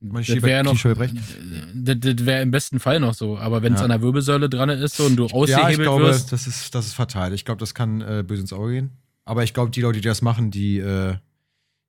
[0.00, 3.36] Das wäre noch, das, das wäre im besten Fall noch so.
[3.36, 3.84] Aber wenn es ja.
[3.84, 6.72] an der Wirbelsäule dran ist so, und du ausgehebelt ja, ich glaube, wirst, das ist,
[6.74, 7.32] das ist fatal.
[7.32, 8.90] Ich glaube, das kann äh, böse ins Auge gehen.
[9.24, 11.16] Aber ich glaube, die Leute, die das machen, die, äh,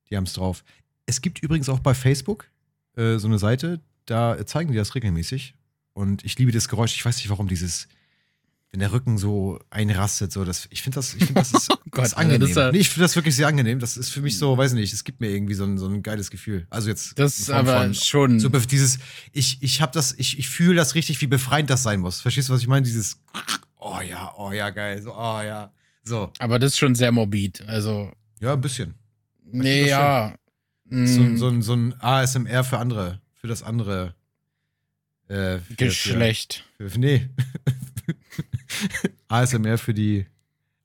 [0.09, 0.63] die haben es drauf.
[1.05, 2.47] Es gibt übrigens auch bei Facebook
[2.97, 5.53] äh, so eine Seite, da zeigen die das regelmäßig.
[5.93, 6.95] Und ich liebe das Geräusch.
[6.95, 7.87] Ich weiß nicht, warum dieses
[8.71, 11.77] wenn der Rücken so einrastet, so das, ich finde das, ich finde das ist, oh
[11.89, 12.41] Gott, ist angenehm.
[12.41, 13.79] Das ist, nee, ich finde das wirklich sehr angenehm.
[13.79, 16.03] Das ist für mich so, weiß nicht, es gibt mir irgendwie so ein, so ein
[16.03, 16.67] geiles Gefühl.
[16.69, 17.17] Also jetzt.
[17.17, 18.39] Das ist aber schon.
[18.39, 18.99] So dieses,
[19.31, 22.21] ich, ich habe das, ich, ich fühle das richtig, wie befreiend das sein muss.
[22.21, 22.85] Verstehst du, was ich meine?
[22.85, 23.19] Dieses,
[23.79, 25.71] oh ja, oh ja, geil, so, oh ja,
[26.03, 26.31] so.
[26.37, 28.11] Aber das ist schon sehr morbid, also.
[28.39, 28.93] Ja, ein bisschen.
[29.51, 30.35] Nee, ja.
[30.89, 31.37] So, mm.
[31.37, 34.15] so, so ein ASMR für andere, für das andere.
[35.29, 36.65] Äh, Geschlecht.
[36.77, 37.29] Für, für, nee.
[39.27, 40.25] ASMR für die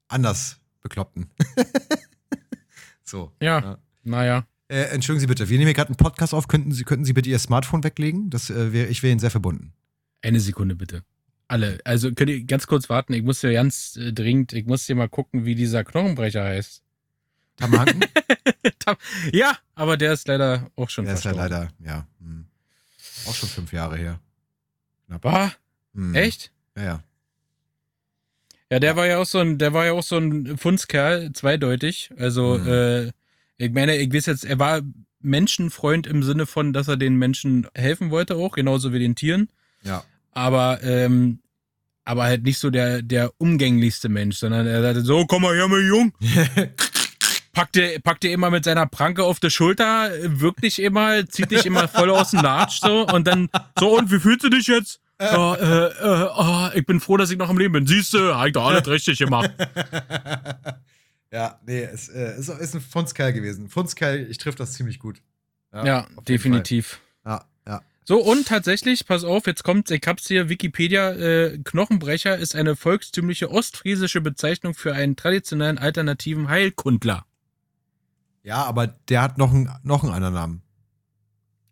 [0.09, 1.31] anders Bekloppten.
[3.05, 3.33] so.
[3.41, 3.79] Ja, ja.
[4.03, 4.47] naja.
[4.69, 6.47] Äh, entschuldigen Sie bitte, wir nehmen hier gerade einen Podcast auf.
[6.47, 8.31] Könnten Sie, könnten Sie bitte Ihr Smartphone weglegen?
[8.31, 9.73] Das, äh, wär, ich wäre Ihnen sehr verbunden.
[10.23, 11.05] Eine Sekunde bitte.
[11.49, 11.79] Alle.
[11.85, 13.13] Also könnt ihr ganz kurz warten.
[13.13, 16.83] Ich muss ja ganz äh, dringend, ich muss hier mal gucken, wie dieser Knochenbrecher heißt.
[17.57, 18.05] Tamhanken?
[19.33, 22.07] ja, aber der ist leider auch schon Der ist ja leider, ja.
[22.21, 22.47] Hm.
[23.27, 24.21] Auch schon fünf Jahre her.
[25.23, 25.51] Ah,
[25.95, 26.15] hm.
[26.15, 26.53] Echt?
[26.77, 27.05] Ja, ja.
[28.71, 32.11] Ja, der war ja auch so ein, der war ja auch so ein Fundskerl, zweideutig.
[32.19, 32.69] Also, mhm.
[32.69, 33.07] äh,
[33.57, 34.81] ich meine, ich weiß jetzt, er war
[35.21, 39.49] Menschenfreund im Sinne von, dass er den Menschen helfen wollte auch, genauso wie den Tieren.
[39.83, 40.03] Ja.
[40.33, 41.41] Aber, ähm,
[42.05, 45.69] aber halt nicht so der, der umgänglichste Mensch, sondern er sagte so, komm mal her,
[45.69, 46.13] mein Jung.
[47.53, 51.65] packt dir, packt dir immer mit seiner Pranke auf der Schulter, wirklich immer, zieht dich
[51.65, 53.49] immer voll aus dem Latsch so und dann,
[53.79, 55.01] so und wie fühlst du dich jetzt?
[55.21, 57.87] Oh, äh, äh, oh, ich bin froh, dass ich noch am Leben bin.
[57.87, 59.51] Siehst du, hab ich doch alles richtig gemacht.
[61.31, 63.69] ja, nee, es äh, ist, ist ein Fundskerl gewesen.
[63.69, 65.23] Fundskerl, ich triff das ziemlich gut.
[65.73, 67.01] Ja, ja definitiv.
[67.25, 67.81] Ja, ja.
[68.05, 72.75] So, und tatsächlich, pass auf, jetzt kommt, ich hab's hier, Wikipedia, äh, Knochenbrecher ist eine
[72.75, 77.25] volkstümliche ostfriesische Bezeichnung für einen traditionellen alternativen Heilkundler.
[78.43, 80.63] Ja, aber der hat noch, ein, noch einen anderen Namen.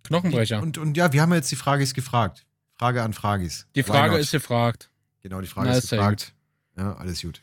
[0.05, 0.63] Knochenbrecher.
[0.63, 2.47] Und, und ja, wir haben jetzt die Frage ist gefragt.
[2.79, 3.67] Frage an Fragis.
[3.75, 4.91] Die Frage ist gefragt.
[5.23, 6.35] Genau, die Frage Na, ist gefragt.
[6.77, 7.43] Ja, alles gut.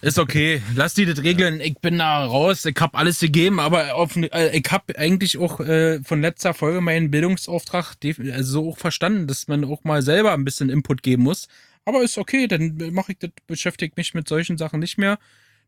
[0.00, 1.60] Ist okay, lass die das regeln.
[1.60, 2.64] Ich bin da raus.
[2.64, 6.80] Ich hab alles gegeben, aber auf, äh, ich hab eigentlich auch äh, von letzter Folge
[6.80, 7.96] meinen Bildungsauftrag
[8.32, 11.48] also so auch verstanden, dass man auch mal selber ein bisschen Input geben muss.
[11.84, 15.18] Aber ist okay, dann mache ich das, beschäftige mich mit solchen Sachen nicht mehr.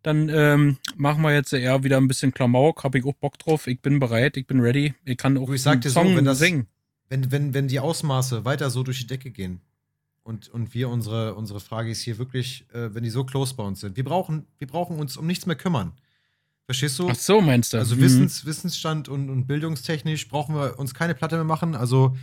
[0.03, 2.85] Dann ähm, machen wir jetzt eher wieder ein bisschen Klamauk.
[2.85, 3.67] Hab ich auch Bock drauf.
[3.67, 4.95] Ich bin bereit, ich bin ready.
[5.05, 6.69] Ich kann auch ich sag Song so, wenn das, singen.
[7.11, 9.61] Wenn, wenn, wenn die Ausmaße weiter so durch die Decke gehen,
[10.23, 13.65] und, und wir unsere, unsere Frage ist hier wirklich, äh, wenn die so close bei
[13.65, 13.97] uns sind.
[13.97, 15.93] Wir brauchen, wir brauchen uns um nichts mehr kümmern.
[16.67, 17.09] Verstehst du?
[17.09, 17.79] Ach so, meinst du?
[17.79, 18.03] Also mhm.
[18.03, 21.75] Wissens, Wissensstand und, und bildungstechnisch brauchen wir uns keine Platte mehr machen.
[21.75, 22.17] Also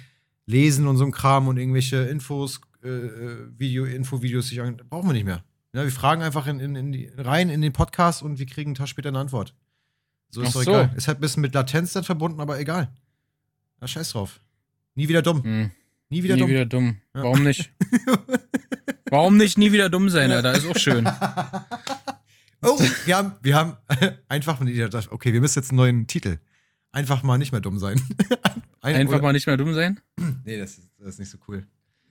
[0.45, 5.13] lesen und so ein Kram und irgendwelche Infos, äh, äh Video, Infovideos sich brauchen wir
[5.13, 5.43] nicht mehr.
[5.73, 8.69] Ja, wir fragen einfach in, in, in die, rein in den Podcast und wir kriegen
[8.69, 9.53] einen Tag später eine Antwort.
[10.29, 10.71] So ist Ach doch so.
[10.71, 10.93] egal.
[10.95, 12.89] Ist halt ein bisschen mit Latenz dann verbunden, aber egal.
[13.81, 14.39] Na, scheiß drauf.
[14.97, 15.41] Nie wieder dumm.
[15.45, 15.71] Mhm.
[16.09, 16.49] Nie wieder nie dumm.
[16.49, 16.97] Wieder dumm.
[17.13, 17.71] Warum nicht?
[19.11, 20.53] Warum nicht nie wieder dumm sein, Alter?
[20.53, 21.07] Ist auch schön.
[22.63, 23.77] oh, wir haben, wir haben
[24.27, 24.67] einfach mal
[25.11, 26.39] okay, wir müssen jetzt einen neuen Titel.
[26.91, 28.01] Einfach mal nicht mehr dumm sein.
[28.81, 29.21] Ein, einfach oder?
[29.21, 29.99] mal nicht mehr dumm sein?
[30.45, 31.67] Nee, das ist, das ist nicht so cool.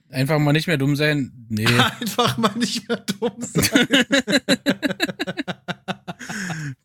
[0.09, 1.33] Einfach mal nicht mehr dumm sein?
[1.49, 1.65] Nee.
[1.65, 3.87] Einfach mal nicht mehr dumm sein.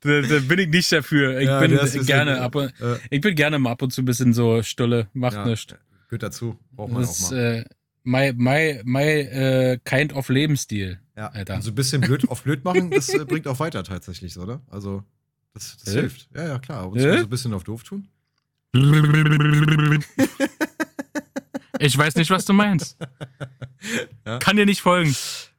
[0.00, 1.38] da, da, bin ich nicht dafür.
[1.38, 2.98] Ich ja, bin gerne ab und, äh.
[3.10, 5.76] ich bin gerne mal ab und zu ein bisschen so Stulle, macht ja, nichts.
[6.12, 6.58] Gehört dazu.
[6.72, 7.38] Braucht man das, auch mal.
[7.38, 7.64] Äh,
[8.02, 11.00] my, my, my uh, kind of Lebensstil.
[11.16, 11.54] Ja, Alter.
[11.54, 14.60] Also ein bisschen blöd auf blöd machen, das äh, bringt auch weiter tatsächlich, oder?
[14.68, 15.04] Also,
[15.54, 16.00] das, das äh?
[16.00, 16.28] hilft.
[16.34, 16.90] Ja, ja, klar.
[16.90, 17.16] Und äh?
[17.16, 18.08] so ein bisschen auf doof tun.
[21.78, 22.96] Ich weiß nicht, was du meinst.
[24.24, 24.38] Ja?
[24.38, 25.16] Kann dir nicht folgen.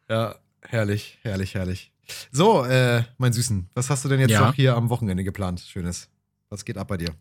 [0.08, 1.92] Ja, herrlich, herrlich, herrlich.
[2.32, 4.40] So, äh, mein Süßen, was hast du denn jetzt ja?
[4.46, 5.60] noch hier am Wochenende geplant?
[5.60, 6.08] Schönes.
[6.48, 7.14] Was geht ab bei dir?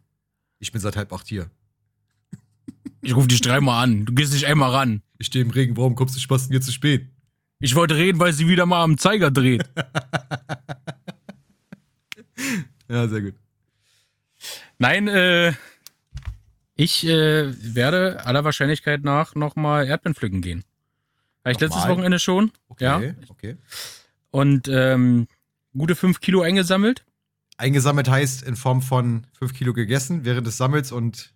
[0.60, 1.50] Ich bin seit halb acht hier.
[3.00, 4.04] Ich rufe dich dreimal an.
[4.04, 5.02] Du gehst nicht einmal ran.
[5.18, 5.76] Ich stehe im Regen.
[5.76, 7.08] Warum kommst du Spaß hier zu spät?
[7.58, 9.64] Ich wollte reden, weil sie wieder mal am Zeiger dreht.
[12.88, 13.34] ja, sehr gut.
[14.78, 15.52] Nein, äh,
[16.74, 20.64] ich äh, werde aller Wahrscheinlichkeit nach nochmal Erdbeeren pflücken gehen.
[21.44, 22.52] Habe ich letztes Wochenende schon.
[22.68, 23.14] Okay, ja.
[23.28, 23.56] okay.
[24.30, 25.28] Und ähm,
[25.76, 27.04] gute fünf Kilo eingesammelt.
[27.56, 31.32] Eingesammelt heißt in Form von fünf Kilo gegessen während des Sammels und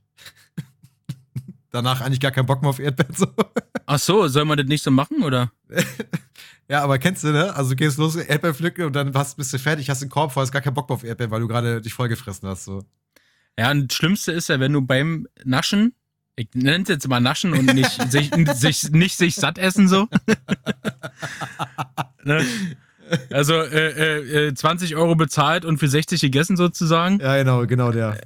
[1.70, 3.14] danach eigentlich gar keinen Bock mehr auf Erdbeeren.
[3.14, 3.26] So.
[3.87, 5.52] Ach so, soll man das nicht so machen, oder?
[6.68, 7.55] ja, aber kennst du, ne?
[7.55, 10.33] Also du gehst los, Erdbeeren pflücken und dann hast, bist du fertig, hast den Korb
[10.33, 12.64] voll, hast gar keinen Bock mehr auf Erdbeeren, weil du gerade dich vollgefressen hast.
[12.64, 12.85] So.
[13.59, 15.94] Ja, und das Schlimmste ist ja, wenn du beim Naschen,
[16.37, 20.09] ich nenne es jetzt mal Naschen und nicht sich, sich, nicht sich satt essen so.
[22.24, 22.44] ne?
[23.31, 27.20] Also äh, äh, 20 äh, Euro bezahlt und für 60 gegessen sozusagen.
[27.20, 28.20] Ja, genau, genau der.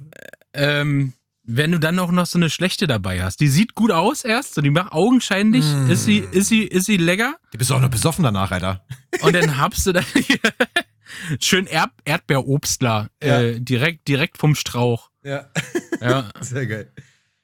[0.53, 4.23] Ähm, wenn du dann auch noch so eine schlechte dabei hast, die sieht gut aus
[4.23, 5.89] erst, so die macht augenscheinlich, mm.
[5.89, 7.35] ist sie, ist sie, ist sie lecker.
[7.53, 8.85] Die bist auch noch besoffen danach, Alter.
[9.21, 10.05] Und dann habst du dann
[11.39, 13.41] schön Erd Erdbeerobstler ja.
[13.41, 15.09] äh, direkt, direkt vom Strauch.
[15.23, 15.49] Ja.
[15.99, 16.29] ja.
[16.41, 16.91] Sehr geil.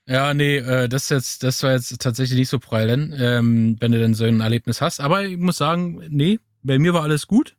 [0.05, 3.99] Ja, nee, äh, das jetzt, das war jetzt tatsächlich nicht so prallen, ähm, wenn du
[3.99, 5.01] denn so ein Erlebnis hast.
[5.01, 7.55] Aber ich muss sagen, nee, bei mir war alles gut.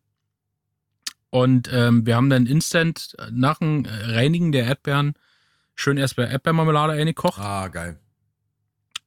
[1.31, 5.13] Und ähm, wir haben dann instant nach dem Reinigen der Erdbeeren
[5.79, 7.39] schön erst bei Erdbeermarmelade eingekocht.
[7.41, 7.99] Ah, geil.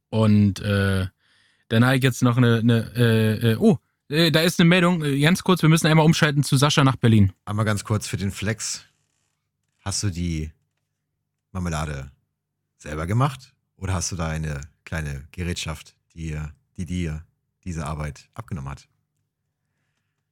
[0.10, 1.08] Und äh,
[1.70, 3.78] dann habe ich jetzt noch eine, eine äh, äh, oh,
[4.10, 6.96] äh, da ist eine Meldung, äh, ganz kurz, wir müssen einmal umschalten zu Sascha nach
[6.96, 7.34] Berlin.
[7.46, 8.84] Einmal ganz kurz für den Flex.
[9.80, 10.52] Hast du die
[11.52, 12.12] Marmelade
[12.78, 16.40] selber gemacht oder hast du da eine kleine Gerätschaft, die,
[16.78, 17.26] die dir
[17.64, 18.88] diese Arbeit abgenommen hat?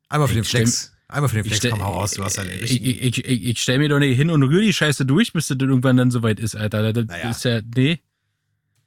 [0.08, 0.94] Einmal für ich den Flex.
[1.12, 3.80] Einmal für den Flex, komm hau raus, du hast halt Ich, ich, ich, ich stell
[3.80, 6.56] mir doch nicht hin und rühre die Scheiße durch, bis das irgendwann dann soweit ist,
[6.56, 6.94] Alter.
[6.94, 7.32] Das naja.
[7.32, 8.00] ist ja, nee.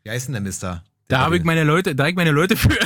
[0.05, 0.85] Wie heißt denn der Mister?
[1.11, 2.69] Der da habe ich meine Leute, da ich meine Leute für.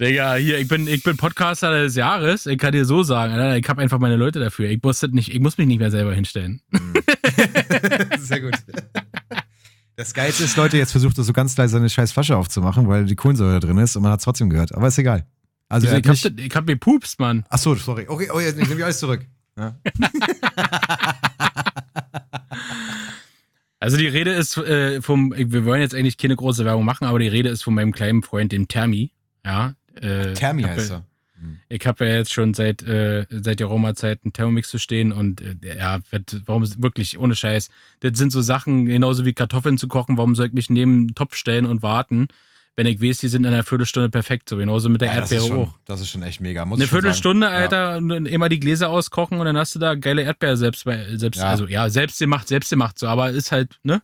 [0.00, 2.46] Digga, hier, ich bin, ich bin Podcaster des Jahres.
[2.46, 4.70] Ich kann dir so sagen, Alter, ich habe einfach meine Leute dafür.
[4.70, 6.60] Ich muss, nicht, ich muss mich nicht mehr selber hinstellen.
[6.70, 6.94] Mhm.
[8.18, 8.54] Sehr gut.
[9.96, 13.04] Das Geilste ist, Leute, jetzt versucht er so ganz leise seine scheiß Flasche aufzumachen, weil
[13.04, 14.74] die Kohlensäure drin ist und man hat es trotzdem gehört.
[14.74, 15.24] Aber ist egal.
[15.68, 17.44] Also, ich, hab, ich hab mir pupst, Mann.
[17.48, 18.06] Ach so, sorry.
[18.08, 19.24] Okay, oh, jetzt nehme ich alles zurück.
[19.56, 19.76] Ja.
[23.80, 27.20] also die Rede ist äh, vom, wir wollen jetzt eigentlich keine große Werbung machen, aber
[27.20, 29.12] die Rede ist von meinem kleinen Freund, dem Termi.
[29.44, 29.74] Ja.
[29.94, 31.04] Äh, Termi heißt er.
[31.68, 35.40] Ich habe ja jetzt schon seit, äh, seit der Roma-Zeit einen Thermomix zu stehen und
[35.40, 35.98] äh, ja,
[36.46, 37.70] warum wirklich ohne Scheiß.
[38.00, 41.14] Das sind so Sachen, genauso wie Kartoffeln zu kochen, warum soll ich mich neben den
[41.14, 42.28] Topf stellen und warten?
[42.76, 45.40] Wenn ich weiß, die sind in einer Viertelstunde perfekt, so genauso mit der ja, Erdbeere
[45.40, 45.78] das schon, auch.
[45.84, 46.64] Das ist schon echt mega.
[46.64, 48.16] Muss Eine Viertelstunde, Alter, ja.
[48.16, 51.48] immer die Gläser auskochen und dann hast du da geile Erdbeere selbst, selbst ja.
[51.48, 54.02] also ja, selbst gemacht, selbst gemacht, so, aber ist halt, ne?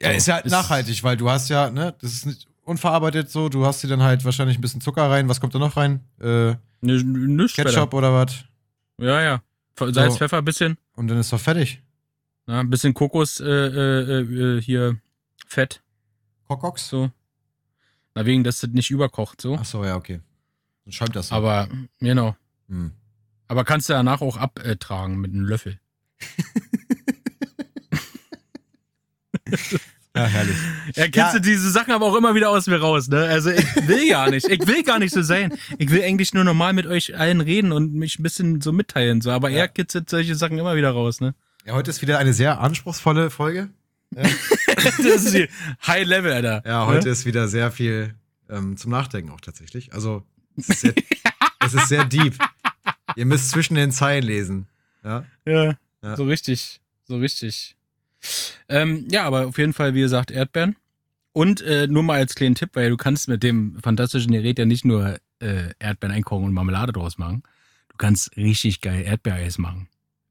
[0.00, 3.48] Ja, ist ja halt nachhaltig, weil du hast ja, ne, das ist nicht unverarbeitet so.
[3.48, 5.28] Du hast sie dann halt wahrscheinlich ein bisschen Zucker rein.
[5.28, 6.04] Was kommt da noch rein?
[6.20, 8.44] Äh, Nichts Ketchup oder was?
[8.98, 9.42] Ja, ja.
[9.78, 10.18] Salz, So.
[10.18, 10.76] Pfeffer, bisschen.
[10.94, 11.82] Und dann ist doch fertig.
[12.46, 14.20] Ja, ein bisschen Kokos, äh, äh,
[14.56, 14.96] äh, hier,
[15.46, 15.82] Fett,
[16.46, 16.88] Kokox?
[16.88, 17.10] so.
[18.14, 19.56] Na, wegen, dass das nicht überkocht, so.
[19.60, 20.20] Ach so, ja, okay.
[20.84, 21.34] Dann schäumt das so.
[21.34, 21.68] Aber,
[22.00, 22.36] genau.
[22.68, 22.92] Hm.
[23.48, 25.78] Aber kannst du danach auch abtragen mit einem Löffel.
[30.16, 30.56] Ja, herrlich.
[30.94, 31.32] Ja, kennst Ja.
[31.34, 33.24] du diese Sachen aber auch immer wieder aus mir raus, ne?
[33.26, 34.48] Also ich will gar nicht.
[34.48, 35.52] Ich will gar nicht so sein.
[35.78, 39.20] Ich will eigentlich nur normal mit euch allen reden und mich ein bisschen so mitteilen,
[39.20, 39.30] so.
[39.30, 39.58] Aber Ja.
[39.58, 41.34] er kitzelt solche Sachen immer wieder raus, ne?
[41.66, 43.68] Ja, heute ist wieder eine sehr anspruchsvolle Folge.
[44.76, 45.48] Das ist die
[45.86, 46.62] High Level, Alter.
[46.64, 48.14] Ja, heute ist wieder sehr viel
[48.48, 49.92] ähm, zum Nachdenken auch tatsächlich.
[49.92, 50.22] Also,
[50.56, 50.94] es ist sehr,
[51.66, 52.34] es ist sehr deep.
[53.16, 54.66] Ihr müsst zwischen den Zeilen lesen.
[55.04, 55.24] Ja.
[55.44, 56.16] Ja, Ja.
[56.16, 56.80] so richtig.
[57.08, 57.74] So richtig.
[58.68, 60.76] Ähm, ja, aber auf jeden Fall, wie gesagt, Erdbeeren.
[61.32, 64.64] Und äh, nur mal als kleinen Tipp, weil du kannst mit dem fantastischen Gerät ja
[64.64, 67.42] nicht nur äh, Erdbeeren einkochen und Marmelade draus machen.
[67.88, 69.88] Du kannst richtig geil Erdbeereis machen.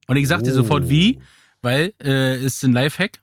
[0.07, 0.89] Und ich sag dir sofort Oh.
[0.89, 1.19] wie,
[1.61, 3.21] weil äh, ist ein Lifehack.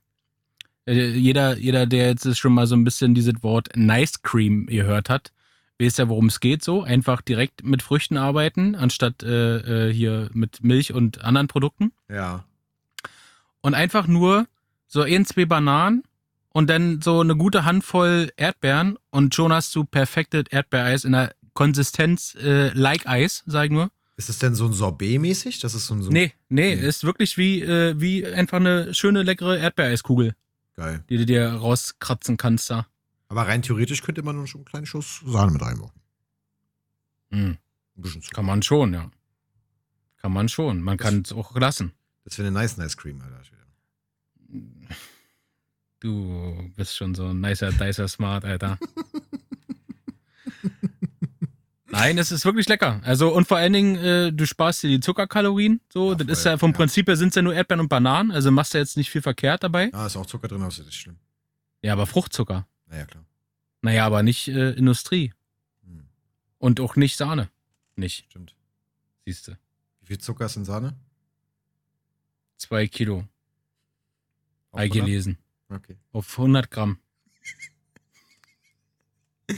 [0.86, 5.08] Äh, jeder, jeder, der jetzt schon mal so ein bisschen dieses Wort Nice Cream gehört
[5.10, 5.32] hat,
[5.80, 6.62] weiß ja, worum es geht.
[6.62, 11.92] So einfach direkt mit Früchten arbeiten, anstatt äh, äh, hier mit Milch und anderen Produkten.
[12.08, 12.44] Ja.
[13.60, 14.46] Und einfach nur
[14.86, 16.02] so ein, zwei Bananen
[16.50, 21.34] und dann so eine gute Handvoll Erdbeeren und schon hast du perfektes Erdbeereis in der
[21.52, 23.90] Konsistenz äh, like Eis, sag ich nur.
[24.16, 25.58] Ist es denn so ein Sorbet-mäßig?
[25.60, 26.02] Das ist so ein.
[26.02, 26.86] So Nee, nee, Nee.
[26.86, 30.34] ist wirklich wie, äh, wie einfach eine schöne, leckere Erdbeereiskugel,
[30.76, 31.02] Geil.
[31.08, 32.86] die du dir rauskratzen kannst da.
[33.28, 36.00] Aber rein theoretisch könnte man schon einen kleinen Schuss Sahne mit reinmachen.
[37.30, 37.56] Hm,
[37.96, 38.36] Ein bisschen Zucker.
[38.36, 39.10] kann man schon, ja.
[40.18, 40.80] Kann man schon.
[40.80, 41.92] Man kann es auch lassen.
[42.24, 43.40] Das wäre eine nice Nice Cream, Alter.
[46.00, 48.78] Du bist schon so ein nicer, dicer Smart, Alter.
[51.86, 53.00] Nein, es ist wirklich lecker.
[53.04, 55.80] Also, und vor allen Dingen, äh, du sparst dir die Zuckerkalorien.
[55.92, 56.76] So, Ja, das voll, ist ja vom ja.
[56.76, 58.32] Prinzip her sind es ja nur Erdbeeren und Bananen.
[58.32, 59.90] Also machst du jetzt nicht viel verkehrt dabei.
[59.94, 61.18] Ah, ist auch Zucker drin, aber ist nicht schlimm.
[61.82, 62.66] Ja, aber Fruchtzucker.
[62.86, 63.24] Naja, klar.
[63.82, 65.32] Naja, aber nicht äh, Industrie.
[65.84, 66.08] Hm,
[66.58, 67.48] Und auch nicht Sahne.
[67.96, 68.56] Nicht, stimmt.
[69.24, 69.52] siehst du.
[70.00, 70.96] Wie viel Zucker ist in Sahne?
[72.56, 73.24] Zwei Kilo.
[74.74, 74.92] Ei 100?
[75.06, 75.38] gelesen.
[75.68, 75.96] Okay.
[76.12, 76.98] Auf 100 Gramm.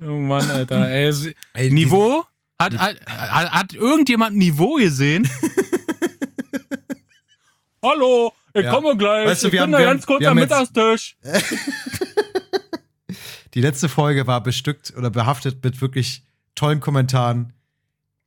[0.00, 0.88] oh Mann, Alter.
[0.90, 2.24] Ey, Niveau?
[2.58, 5.28] Hat, hat, hat, irgendjemand Niveau gesehen?
[7.82, 8.72] Hallo, ich Ja.
[8.72, 9.26] komme gleich.
[9.28, 11.16] Weißt du, ich wir bin haben- da ganz kurz am Mittagstisch.
[13.54, 16.24] Die letzte Folge war bestückt oder behaftet mit wirklich
[16.54, 17.52] tollen Kommentaren.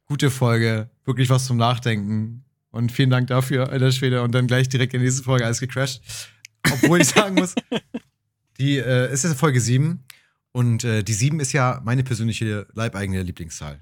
[0.06, 2.46] Gute Folge, wirklich was zum Nachdenken.
[2.78, 4.22] Und vielen Dank dafür, alter Schwede.
[4.22, 6.00] Und dann gleich direkt in die nächste Folge alles gecrashed.
[6.72, 7.56] Obwohl ich sagen muss,
[8.60, 10.04] die äh, es ist Folge 7
[10.52, 13.82] und äh, die 7 ist ja meine persönliche leibeigene Lieblingszahl.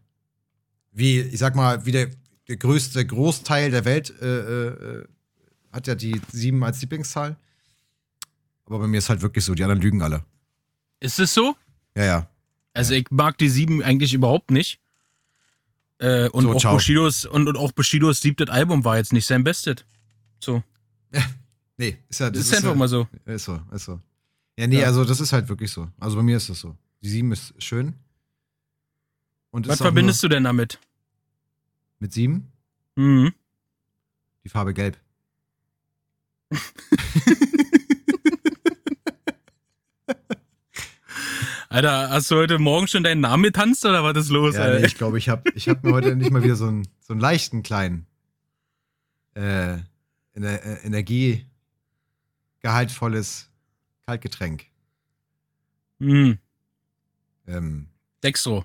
[0.94, 2.10] Wie, ich sag mal, wie der,
[2.48, 5.04] der größte Großteil der Welt äh, äh,
[5.74, 7.36] hat ja die 7 als Lieblingszahl.
[8.66, 10.24] Aber bei mir ist halt wirklich so, die anderen lügen alle.
[11.02, 11.58] Ist es so?
[11.98, 12.30] Ja, ja.
[12.74, 14.80] Also ich mag die sieben eigentlich überhaupt nicht.
[16.00, 16.74] Äh, und, So, auch ciao.
[16.76, 19.86] Bushidos, und, und auch Bushidos siebtes Album war jetzt nicht sein Bestes.
[20.44, 20.62] So.
[21.78, 23.08] Nee, ist ja, Das ist einfach ja, mal so.
[23.26, 24.00] Ist so, ist so.
[24.58, 24.88] Ja, nee, Ja.
[24.88, 25.90] also das ist halt wirklich so.
[26.00, 26.76] Also bei mir ist das so.
[27.02, 27.94] Die 7 ist schön.
[29.52, 30.80] Und Was ist verbindest du denn damit?
[32.00, 32.52] mit 7?
[32.96, 33.34] Mhm.
[34.44, 34.98] Die Farbe gelb.
[41.76, 44.86] Alter, hast du heute Morgen schon deinen Namen getanzt oder was ist los, Ja, nee,
[44.86, 47.20] ich glaube, ich habe ich hab mir heute nicht mal wieder so einen, so einen
[47.20, 48.08] leichten kleinen
[49.36, 49.82] äh, äh,
[50.86, 53.50] energiegehaltvolles
[54.06, 54.68] Kaltgetränk
[56.00, 56.38] Mhm.
[57.46, 57.88] ähm,
[58.24, 58.64] Dextro.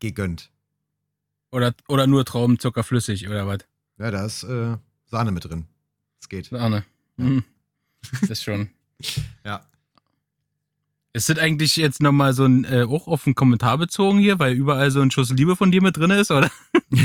[0.00, 0.50] gegönnt.
[1.52, 3.60] Oder, oder nur Traubenzucker flüssig oder was?
[3.98, 4.76] Ja, da ist äh,
[5.06, 5.68] Sahne mit drin.
[6.20, 6.52] Es geht.
[6.52, 6.84] Arne.
[7.16, 7.44] Mhm.
[8.22, 8.70] Das ist schon.
[9.44, 9.64] Ja.
[11.12, 14.52] Ist das eigentlich jetzt nochmal so ein, äh, auch auf einen Kommentar bezogen hier, weil
[14.54, 16.50] überall so ein Schuss Liebe von dir mit drin ist, oder?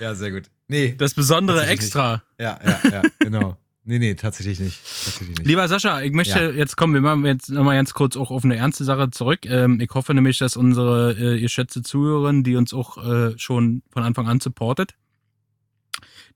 [0.00, 0.44] ja, sehr gut.
[0.68, 2.22] Nee, Das besondere Extra.
[2.38, 3.56] ja, ja, ja, genau.
[3.84, 4.78] Nee, nee, tatsächlich nicht.
[5.04, 5.46] Tatsächlich nicht.
[5.46, 6.50] Lieber Sascha, ich möchte Ja.
[6.50, 9.40] jetzt kommen, wir machen jetzt nochmal ganz kurz auch auf eine ernste Sache zurück.
[9.44, 14.04] Ähm, ich hoffe nämlich, dass unsere äh, geschätzte Zuhörerin, die uns auch äh, schon von
[14.04, 14.94] Anfang an supportet,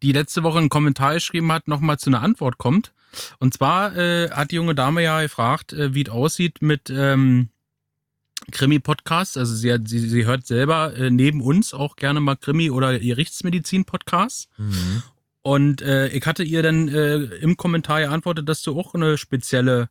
[0.03, 2.93] die letzte Woche einen Kommentar geschrieben hat, nochmal zu einer Antwort kommt.
[3.39, 7.49] Und zwar äh, hat die junge Dame ja gefragt, äh, wie es aussieht mit ähm,
[8.53, 9.37] Krimi-Podcasts.
[9.37, 12.99] Also sie, hat, sie, sie hört selber äh, neben uns auch gerne mal Krimi- oder
[12.99, 14.49] Gerichtsmedizin-Podcasts.
[14.57, 15.03] Mhm.
[15.43, 19.89] Und äh, ich hatte ihr dann äh, im Kommentar geantwortet, dass du auch eine spezielle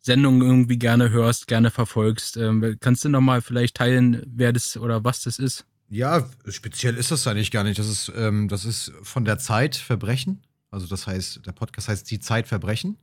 [0.00, 2.36] Sendung irgendwie gerne hörst, gerne verfolgst.
[2.36, 5.66] Ähm, kannst du nochmal vielleicht teilen, wer das oder was das ist?
[5.88, 7.78] Ja, speziell ist das eigentlich gar nicht.
[7.78, 10.42] Das ist, ähm, das ist von der Zeit Verbrechen.
[10.70, 12.96] Also das heißt, der Podcast heißt Die Zeit Verbrechen.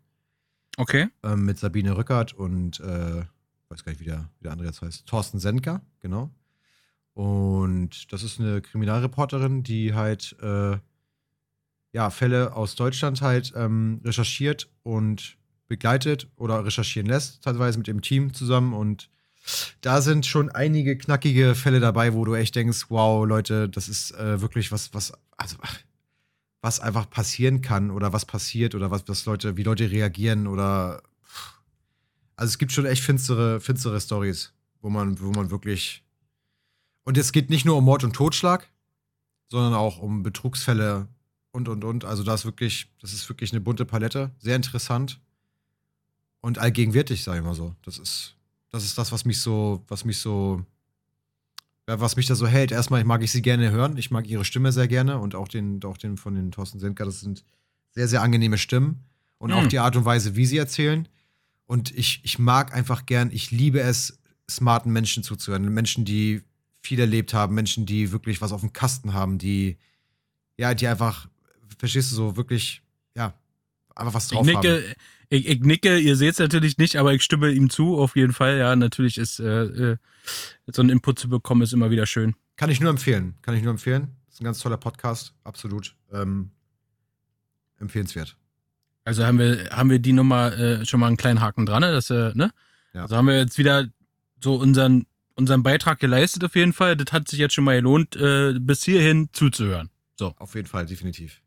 [0.78, 1.08] Okay.
[1.24, 3.24] Ähm, mit Sabine Rückert und äh,
[3.70, 5.06] weiß gar nicht, wie der, wie der andere jetzt heißt.
[5.06, 6.32] Thorsten Sendker, genau.
[7.14, 10.78] Und das ist eine Kriminalreporterin, die halt äh,
[11.92, 15.38] ja, Fälle aus Deutschland halt ähm, recherchiert und
[15.68, 18.74] begleitet oder recherchieren lässt, teilweise mit dem Team zusammen.
[18.74, 19.10] Und
[19.82, 24.12] da sind schon einige knackige Fälle dabei, wo du echt denkst, wow, Leute, das ist
[24.12, 25.58] äh, wirklich was, was, also
[26.64, 31.04] was einfach passieren kann oder was passiert oder was, was Leute, wie Leute reagieren oder
[32.38, 36.06] also es gibt schon echt finstere, finstere Stories, wo man, wo man wirklich
[37.04, 38.72] und es geht nicht nur um Mord und Totschlag,
[39.50, 41.10] sondern auch um Betrugsfälle
[41.52, 42.06] und und und.
[42.06, 45.20] Also das ist wirklich, das ist wirklich eine bunte Palette, sehr interessant
[46.40, 47.76] und allgegenwärtig, sage ich mal so.
[47.84, 48.38] Das ist,
[48.70, 50.66] das ist das, was mich so, was mich so
[51.86, 53.98] was mich da so hält, erstmal mag ich sie gerne hören.
[53.98, 57.06] Ich mag ihre Stimme sehr gerne und auch den, auch den von den Thorsten Sendker.
[57.06, 57.44] Das sind
[57.92, 59.04] sehr, sehr angenehme Stimmen
[59.38, 59.58] und mhm.
[59.58, 61.08] auch die Art und Weise, wie sie erzählen.
[61.66, 64.20] Und ich, ich mag einfach gern, ich liebe es,
[64.50, 65.74] smarten Menschen zuzuhören.
[65.74, 66.42] Menschen, die
[66.82, 69.78] viel erlebt haben, Menschen, die wirklich was auf dem Kasten haben, die,
[70.58, 71.28] ja, die einfach,
[71.78, 72.82] verstehst du, so wirklich,
[73.16, 73.34] ja,
[73.96, 74.94] einfach was drauf ich nicke, haben.
[75.30, 78.34] Ich, ich nicke, ihr seht es natürlich nicht, aber ich stimme ihm zu, auf jeden
[78.34, 78.58] Fall.
[78.58, 79.98] Ja, natürlich ist äh, äh,
[80.68, 82.36] so einen Input zu bekommen, ist immer wieder schön.
[82.56, 83.36] Kann ich nur empfehlen.
[83.42, 84.16] Kann ich nur empfehlen.
[84.30, 86.52] ist ein ganz toller Podcast, absolut ähm,
[87.80, 88.38] empfehlenswert.
[89.06, 91.92] Also haben wir, haben wir die Nummer äh, schon mal einen kleinen Haken dran, ne?
[91.92, 92.52] Dass, äh, ne?
[92.94, 93.04] Ja.
[93.04, 93.88] Also haben wir jetzt wieder
[94.42, 95.06] so unseren,
[95.36, 96.96] unseren Beitrag geleistet auf jeden Fall.
[96.96, 99.90] Das hat sich jetzt schon mal gelohnt, äh, bis hierhin zuzuhören.
[100.18, 100.36] So.
[100.38, 101.42] Auf jeden Fall, definitiv.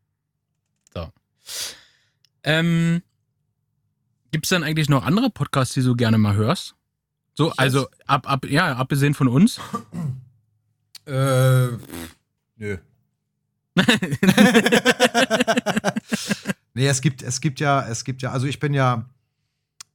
[0.92, 1.10] So.
[2.42, 3.02] Ähm,
[4.30, 6.74] Gibt es dann eigentlich noch andere Podcasts, die du gerne mal hörst?
[7.34, 9.60] So, ich also ab, ab, ja, abgesehen von uns?
[11.06, 11.68] äh,
[12.56, 12.78] nö.
[16.74, 19.08] nee, es gibt, es gibt ja, es gibt ja, also ich bin ja,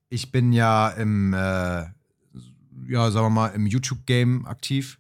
[0.10, 1.86] ich bin ja im, äh,
[2.88, 5.00] ja, sagen wir mal, im YouTube-Game aktiv.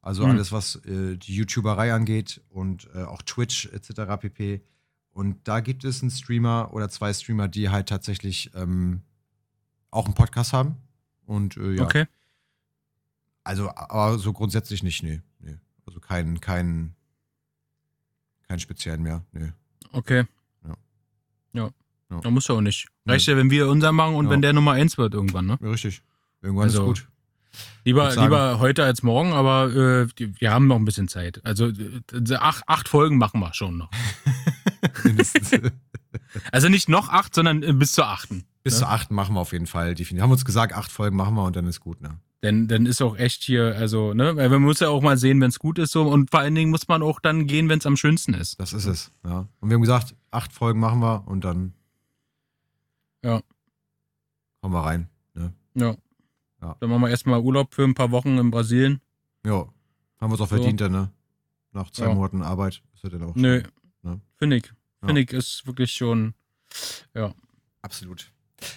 [0.00, 0.30] Also hm.
[0.30, 4.20] alles, was äh, die YouTuberei angeht und äh, auch Twitch etc.
[4.20, 4.62] pp.
[5.12, 9.02] Und da gibt es einen Streamer oder zwei Streamer, die halt tatsächlich ähm,
[9.90, 10.76] auch einen Podcast haben.
[11.26, 11.84] Und äh, ja.
[11.84, 12.06] Okay.
[13.44, 15.20] Also, aber so grundsätzlich nicht, nee.
[15.40, 15.56] nee.
[15.86, 16.94] Also keinen, keinen,
[18.46, 19.52] keinen speziellen mehr, nee.
[19.92, 20.24] Okay.
[20.64, 20.76] Ja.
[21.52, 21.70] Ja.
[22.10, 22.20] ja.
[22.20, 22.88] Da muss ja auch nicht.
[23.04, 24.30] Reicht ja, wenn wir unser machen und ja.
[24.30, 25.58] wenn der Nummer eins wird irgendwann, ne?
[25.60, 26.02] Ja, richtig.
[26.40, 27.08] Irgendwann also, ist gut.
[27.84, 31.44] Lieber, lieber heute als morgen, aber äh, wir haben noch ein bisschen Zeit.
[31.44, 33.90] Also äh, acht, acht Folgen machen wir schon noch.
[36.52, 38.44] also nicht noch acht, sondern äh, bis zur achten.
[38.62, 38.80] Bis ne?
[38.80, 39.94] zur achten machen wir auf jeden Fall.
[39.94, 42.18] Die haben uns gesagt, acht Folgen machen wir und dann ist gut, ne?
[42.42, 45.40] Denn dann ist auch echt hier, also, ne, weil man muss ja auch mal sehen,
[45.40, 47.78] wenn es gut ist so und vor allen Dingen muss man auch dann gehen, wenn
[47.78, 48.58] es am schönsten ist.
[48.58, 49.46] Das ist es, ja.
[49.60, 51.72] Und wir haben gesagt, acht Folgen machen wir und dann
[53.22, 53.40] ja.
[54.60, 55.52] kommen wir rein, ne?
[55.74, 55.94] Ja.
[56.60, 56.76] ja.
[56.80, 59.00] Dann machen wir erstmal Urlaub für ein paar Wochen in Brasilien.
[59.46, 59.68] Ja.
[60.20, 60.56] Haben wir es auch so.
[60.56, 61.10] verdient, dann, ne?
[61.72, 62.14] Nach zwei ja.
[62.14, 63.62] Monaten Arbeit ist ja dann auch Nö,
[64.02, 64.20] Ne?
[64.36, 64.72] Finde ich.
[65.04, 65.26] Finde ja.
[65.26, 66.34] ich, ist wirklich schon,
[67.14, 67.34] ja.
[67.82, 68.30] Absolut.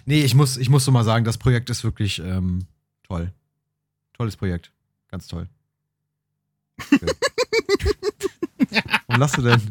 [0.05, 2.65] Nee, ich muss, ich muss so mal sagen, das Projekt ist wirklich ähm,
[3.03, 3.31] toll.
[4.13, 4.71] Tolles Projekt.
[5.09, 5.47] Ganz toll.
[6.91, 7.11] Okay.
[9.07, 9.61] Warum lachst du denn?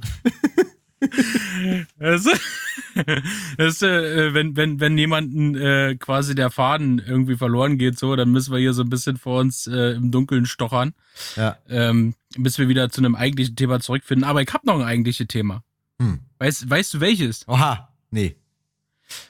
[1.99, 2.25] Das,
[3.57, 8.31] das, äh, wenn, wenn, wenn jemanden äh, quasi der Faden irgendwie verloren geht, so, dann
[8.31, 10.95] müssen wir hier so ein bisschen vor uns äh, im Dunkeln stochern.
[11.37, 11.57] Ja.
[11.69, 14.25] Ähm, bis wir wieder zu einem eigentlichen Thema zurückfinden.
[14.25, 15.63] Aber ich habe noch ein eigentliches Thema.
[16.01, 16.21] Hm.
[16.39, 17.47] Weißt, weißt du welches?
[17.49, 18.37] Oha, nee.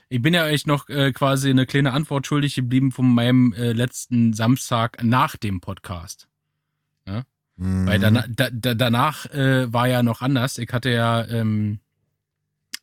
[0.09, 3.73] Ich bin ja echt noch äh, quasi eine kleine Antwort schuldig geblieben von meinem äh,
[3.73, 6.29] letzten Samstag nach dem Podcast.
[7.07, 7.25] Ja?
[7.57, 7.87] Mhm.
[7.87, 10.59] Weil danach, da, da, danach äh, war ja noch anders.
[10.59, 11.81] Ich hatte ja, ähm,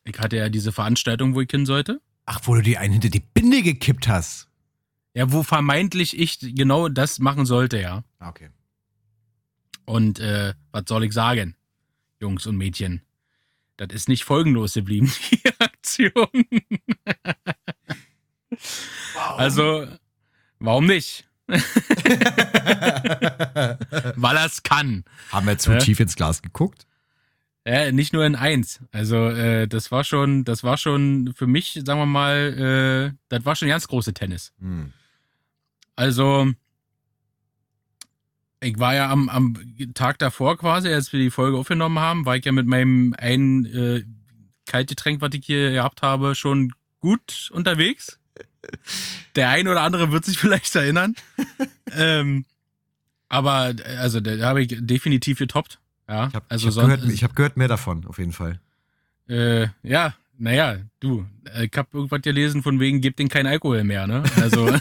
[0.04, 2.00] ich hatte ja diese Veranstaltung, wo ich hin sollte.
[2.26, 4.48] Ach, wo du dir einen hinter die Binde gekippt hast.
[5.14, 8.04] Ja, wo vermeintlich ich genau das machen sollte, ja.
[8.18, 8.48] Ah, okay.
[9.84, 11.56] Und äh, was soll ich sagen,
[12.20, 13.02] Jungs und Mädchen?
[13.76, 16.12] Das ist nicht folgenlos geblieben, die Aktion.
[19.14, 19.40] Warum?
[19.40, 19.86] Also,
[20.58, 21.28] warum nicht?
[24.16, 25.04] Weil er es kann.
[25.30, 25.78] Haben wir zu äh?
[25.78, 26.86] tief ins Glas geguckt?
[27.64, 28.80] Äh, nicht nur in eins.
[28.90, 33.44] Also äh, das war schon, das war schon für mich, sagen wir mal, äh, das
[33.44, 34.52] war schon ganz große Tennis.
[34.58, 34.92] Hm.
[35.94, 36.52] Also
[38.62, 39.56] Ich war ja am, am
[39.94, 43.66] Tag davor quasi, als wir die Folge aufgenommen haben, war ich ja mit meinem einen
[43.66, 44.04] äh,
[44.66, 48.20] Kaltgetränk, was ich hier gehabt habe, schon gut unterwegs.
[49.34, 51.16] Der ein oder andere wird sich vielleicht erinnern.
[51.92, 52.44] ähm,
[53.28, 55.80] aber also da habe ich definitiv getoppt.
[56.08, 58.60] Ja, Ich habe also hab sonst, gehört, ich hab gehört mehr davon, auf jeden Fall.
[59.28, 61.26] äh, ja, naja, du,
[61.60, 64.22] ich habe irgendwas gelesen von wegen, gib den kein Alkohol mehr, ne?
[64.36, 64.68] Also.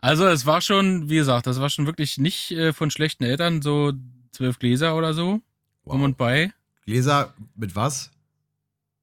[0.00, 3.62] also es war schon, wie gesagt, das war schon wirklich nicht äh, von schlechten Eltern,
[3.62, 3.92] so
[4.32, 5.40] zwölf Gläser oder so,
[5.84, 6.52] um und bei.
[6.84, 8.10] Gläser mit was?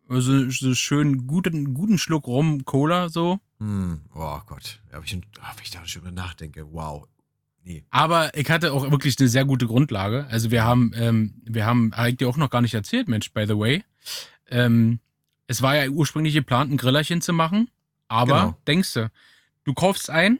[0.07, 3.39] Also so schön guten, guten Schluck Rum, Cola, so.
[3.59, 4.79] Hm, oh Gott.
[4.91, 5.21] Ja, wenn ich, wenn
[5.63, 7.07] ich da schon mal nachdenke, wow.
[7.63, 7.83] Nee.
[7.89, 10.27] Aber ich hatte auch wirklich eine sehr gute Grundlage.
[10.29, 13.31] Also wir haben, ähm, wir haben, habe ich dir auch noch gar nicht erzählt, Mensch,
[13.33, 13.83] by the way.
[14.51, 14.99] Ähm,
[15.47, 17.69] es war ja ursprünglich geplant, ein Grillerchen zu machen.
[18.07, 18.57] Aber Genau.
[18.67, 19.11] denkst du,
[19.63, 20.37] du kaufst ein,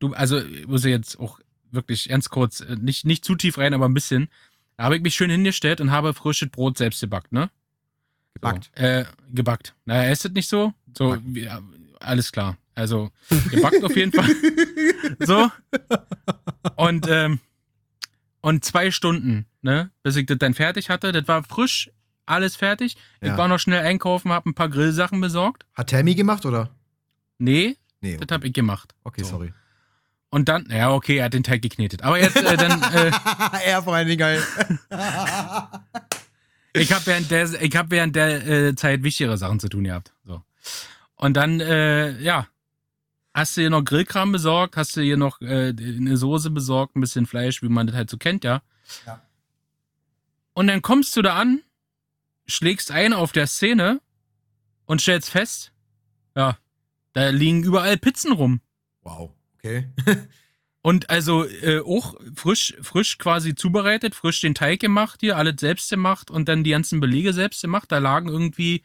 [0.00, 1.38] du, also ich muss jetzt auch
[1.70, 4.28] wirklich ganz kurz, äh, nicht, nicht zu tief rein, aber ein bisschen.
[4.76, 7.50] Da habe ich mich schön hingestellt und habe frisches Brot selbst gebackt, ne?
[8.34, 8.70] Gebackt.
[8.76, 9.74] So, äh, gebackt.
[9.84, 10.72] Naja, ist das nicht so?
[10.96, 11.60] So, wie, ja,
[12.00, 12.56] alles klar.
[12.74, 13.10] Also,
[13.50, 14.28] gebackt auf jeden Fall.
[15.20, 15.50] So.
[16.76, 17.40] Und, ähm,
[18.40, 21.12] und zwei Stunden, ne, bis ich das dann fertig hatte.
[21.12, 21.90] Das war frisch,
[22.26, 22.96] alles fertig.
[23.20, 23.32] Ja.
[23.32, 25.64] Ich war noch schnell einkaufen, habe ein paar Grillsachen besorgt.
[25.74, 26.70] Hat Tammy gemacht, oder?
[27.38, 28.16] Nee, Nee.
[28.18, 28.94] das habe ich gemacht.
[29.04, 29.30] Okay, So.
[29.30, 29.52] sorry.
[30.30, 32.02] Und dann, ja, okay, er hat den Teig geknetet.
[32.02, 33.10] Aber jetzt, äh, dann, äh,
[33.64, 34.42] er vor allen Dingen geil.
[36.72, 40.12] ich habe während der, ich hab während der äh, Zeit wichtigere Sachen zu tun gehabt.
[40.24, 40.42] So.
[41.16, 42.46] Und dann, äh, ja,
[43.34, 47.00] hast du hier noch Grillkram besorgt, hast du hier noch äh, eine Soße besorgt, ein
[47.00, 48.62] bisschen Fleisch, wie man das halt so kennt, ja.
[49.06, 49.20] Ja.
[50.52, 51.62] Und dann kommst du da an,
[52.46, 54.00] schlägst ein auf der Szene
[54.86, 55.72] und stellst fest,
[56.36, 56.56] ja,
[57.14, 58.60] da liegen überall Pizzen rum.
[59.02, 59.32] wow.
[59.62, 59.88] Okay.
[60.82, 65.90] Und also äh, auch frisch, frisch quasi zubereitet, frisch den Teig gemacht hier, alles selbst
[65.90, 67.92] gemacht und dann die ganzen Belege selbst gemacht.
[67.92, 68.82] Da lagen irgendwie,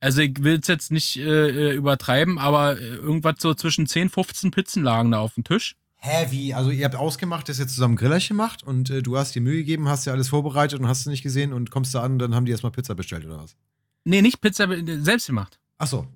[0.00, 4.10] also ich will es jetzt nicht äh, äh, übertreiben, aber äh, irgendwas so zwischen 10,
[4.10, 5.76] 15 Pizzen lagen da auf dem Tisch.
[5.96, 6.52] Hä, wie?
[6.52, 9.56] Also ihr habt ausgemacht, dass ihr zusammen Grillerchen macht und äh, du hast dir Mühe
[9.56, 12.34] gegeben, hast dir alles vorbereitet und hast du nicht gesehen und kommst da an, dann
[12.34, 13.56] haben die erstmal Pizza bestellt oder was?
[14.04, 14.66] Nee, nicht Pizza,
[15.00, 15.58] selbst gemacht.
[15.78, 16.06] Ach so.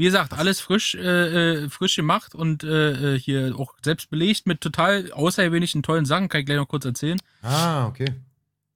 [0.00, 4.46] Wie gesagt, alles frisch, äh, äh, frisch gemacht und äh, äh, hier auch selbst belegt
[4.46, 7.20] mit total außergewöhnlichen tollen Sachen, kann ich gleich noch kurz erzählen.
[7.42, 8.06] Ah, okay.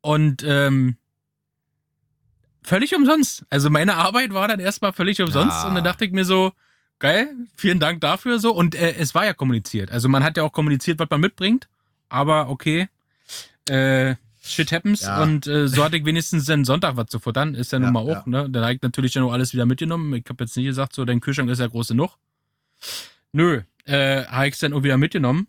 [0.02, 0.98] Und ähm,
[2.62, 3.46] völlig umsonst.
[3.48, 5.68] Also meine Arbeit war dann erstmal völlig umsonst Ah.
[5.68, 6.52] und dann dachte ich mir so,
[6.98, 8.52] geil, vielen Dank dafür so.
[8.52, 9.90] Und äh, es war ja kommuniziert.
[9.90, 11.68] Also man hat ja auch kommuniziert, was man mitbringt.
[12.10, 12.90] Aber okay,
[13.70, 15.03] äh, shit happens.
[15.03, 15.22] Ja.
[15.22, 17.55] Und äh, so hatte ich wenigstens den Sonntag was zu futtern.
[17.55, 18.42] Ist ja nun Ja, mal auch, ja.
[18.42, 18.51] ne?
[18.51, 20.12] Dann habe ich natürlich dann auch alles wieder mitgenommen.
[20.14, 22.16] Ich habe jetzt nicht gesagt, so dein Kühlschrank ist ja groß genug.
[23.32, 25.47] Nö, äh, habe ich dann auch wieder mitgenommen.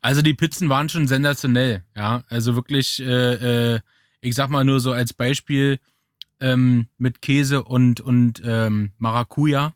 [0.00, 2.24] Also die Pizzen waren schon sensationell, ja.
[2.28, 3.80] Also wirklich, äh, äh,
[4.20, 5.78] ich sag mal nur so als Beispiel
[6.40, 9.74] ähm, mit Käse und und ähm, Maracuja,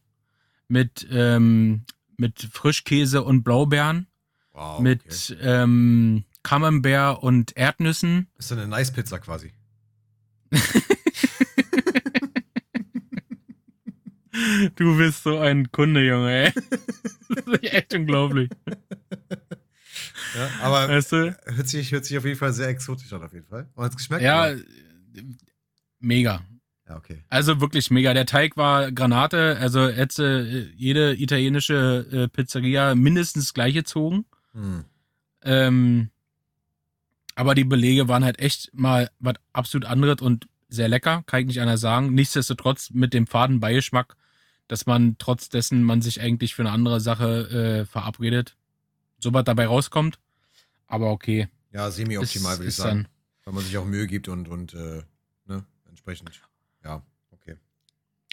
[0.69, 1.85] mit ähm,
[2.19, 4.07] mit Frischkäse und Blaubeeren,
[4.53, 4.81] Wow.
[4.81, 5.37] mit Okay.
[5.41, 8.29] ähm, Camembert und Erdnüssen.
[8.39, 9.53] Ist dann eine Nice Pizza quasi.
[14.77, 16.53] Du bist so ein Kunde, Junge, ey.
[17.29, 18.51] Das ist echt unglaublich.
[20.37, 21.37] Ja, aber Weißt du?
[21.45, 23.69] hört, sich, hört sich auf jeden Fall sehr exotisch an, auf jeden Fall.
[23.75, 24.23] Und hat's geschmeckt?
[24.23, 24.59] Ja, oder?
[25.99, 26.43] mega.
[26.89, 27.25] Ja, okay.
[27.29, 28.15] Also wirklich mega.
[28.15, 29.57] Der Teig war Granate.
[29.59, 34.25] Also hätte jede italienische äh, Pizzeria mindestens das gleiche gezogen.
[34.53, 34.85] Hm.
[35.43, 36.11] Ähm,
[37.39, 41.47] aber die Belege waren halt echt mal was absolut anderes und sehr lecker, kann ich
[41.47, 42.13] nicht anders sagen.
[42.13, 44.17] Nichtsdestotrotz mit dem faden Beigeschmack,
[44.67, 48.57] dass man trotz dessen man sich eigentlich für eine andere Sache äh, verabredet,
[49.21, 50.19] so was dabei rauskommt.
[50.89, 51.49] Aber okay.
[51.73, 53.05] Ja, semi-optimal, würde ich sagen.
[53.05, 53.09] dann-
[53.45, 55.03] Weil man sich auch Mühe gibt und, und äh,
[55.47, 56.31] ne, entsprechend.
[56.85, 57.57] Ja, okay.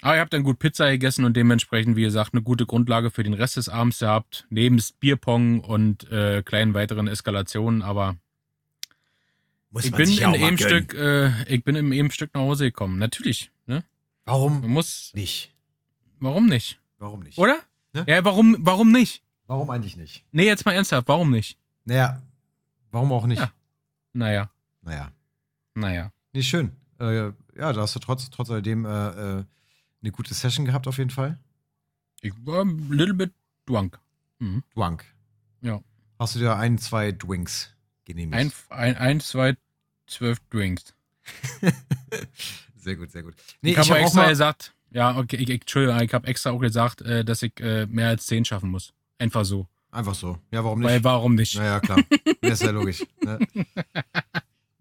[0.02, 3.22] Aber ihr habt dann gut Pizza gegessen und dementsprechend, wie gesagt, eine gute Grundlage für
[3.22, 4.46] den Rest des Abends gehabt.
[4.50, 7.82] Nebst Bierpong und äh, kleinen weiteren Eskalationen.
[7.82, 8.16] Aber
[9.84, 10.58] ich man bin ja gönnen.
[10.58, 12.98] Stück, äh, ich bin in einem Stück nach Hause gekommen.
[12.98, 13.50] Natürlich.
[13.66, 13.76] Ne?
[13.76, 13.84] Man
[14.24, 15.12] Warum muss.
[15.14, 15.54] nicht?
[16.18, 16.80] Warum nicht?
[16.98, 17.38] Warum nicht?
[17.38, 17.58] Oder?
[17.92, 18.04] Ne?
[18.08, 19.22] Ja, warum, warum nicht?
[19.46, 20.24] Warum eigentlich nicht?
[20.32, 21.58] Nee, jetzt mal ernsthaft, warum nicht?
[21.84, 22.20] Naja,
[22.90, 23.38] warum auch nicht?
[23.40, 23.52] Ja.
[24.12, 24.50] Naja,
[24.82, 25.12] Naja.
[25.74, 26.12] naja.
[26.32, 26.72] Nee, schön.
[26.98, 29.44] Äh, ja, da hast du trotz, trotz alledem äh, äh,
[30.02, 31.38] eine gute Session gehabt, auf jeden Fall.
[32.22, 33.32] Ich war ein little bit
[33.66, 33.98] drunk.
[34.38, 34.62] Mhm.
[34.74, 35.04] Dwank.
[35.60, 35.80] Ja.
[36.18, 37.74] Hast du dir ein, zwei Dwinks
[38.04, 38.36] genehmigt?
[38.38, 39.56] Ein, ein, ein, zwei,
[40.06, 40.94] zwölf Drinks.
[42.76, 43.34] sehr gut, sehr gut.
[43.62, 46.60] Nee, ich habe hab extra gesagt, ja, okay, ich, ich, Entschuldigung, ich habe extra auch
[46.60, 48.92] gesagt, äh, dass ich äh, mehr als zehn schaffen muss.
[49.18, 49.66] Einfach so.
[49.90, 50.38] Einfach so.
[50.50, 50.88] Ja, warum nicht?
[50.88, 51.56] Weil warum nicht?
[51.56, 51.98] Naja, klar.
[52.42, 53.04] Ja, ist ja logisch.
[53.22, 53.38] Ne?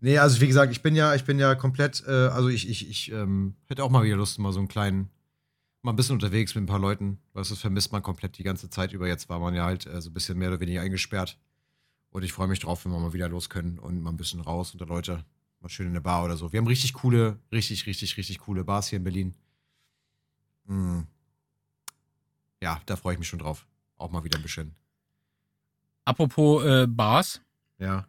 [0.06, 2.88] Nee, also wie gesagt, ich bin ja, ich bin ja komplett, äh, also ich, ich,
[2.88, 5.10] ich ähm, hätte auch mal wieder Lust, mal so einen kleinen,
[5.82, 8.70] mal ein bisschen unterwegs mit ein paar Leuten, weil das vermisst man komplett die ganze
[8.70, 9.08] Zeit über.
[9.08, 11.40] Jetzt war man ja halt äh, so ein bisschen mehr oder weniger eingesperrt.
[12.16, 14.40] Und ich freue mich drauf, wenn wir mal wieder los können und mal ein bisschen
[14.40, 15.26] raus unter Leute,
[15.60, 16.54] mal schön in der Bar oder so.
[16.54, 19.34] Wir haben richtig coole, richtig, richtig, richtig coole Bars hier in Berlin.
[20.66, 21.02] Mm.
[22.62, 23.68] Ja, da freue ich mich schon drauf.
[23.98, 24.76] Auch mal wieder ein bisschen.
[26.06, 27.42] Apropos äh, Bars.
[27.80, 28.08] Ja.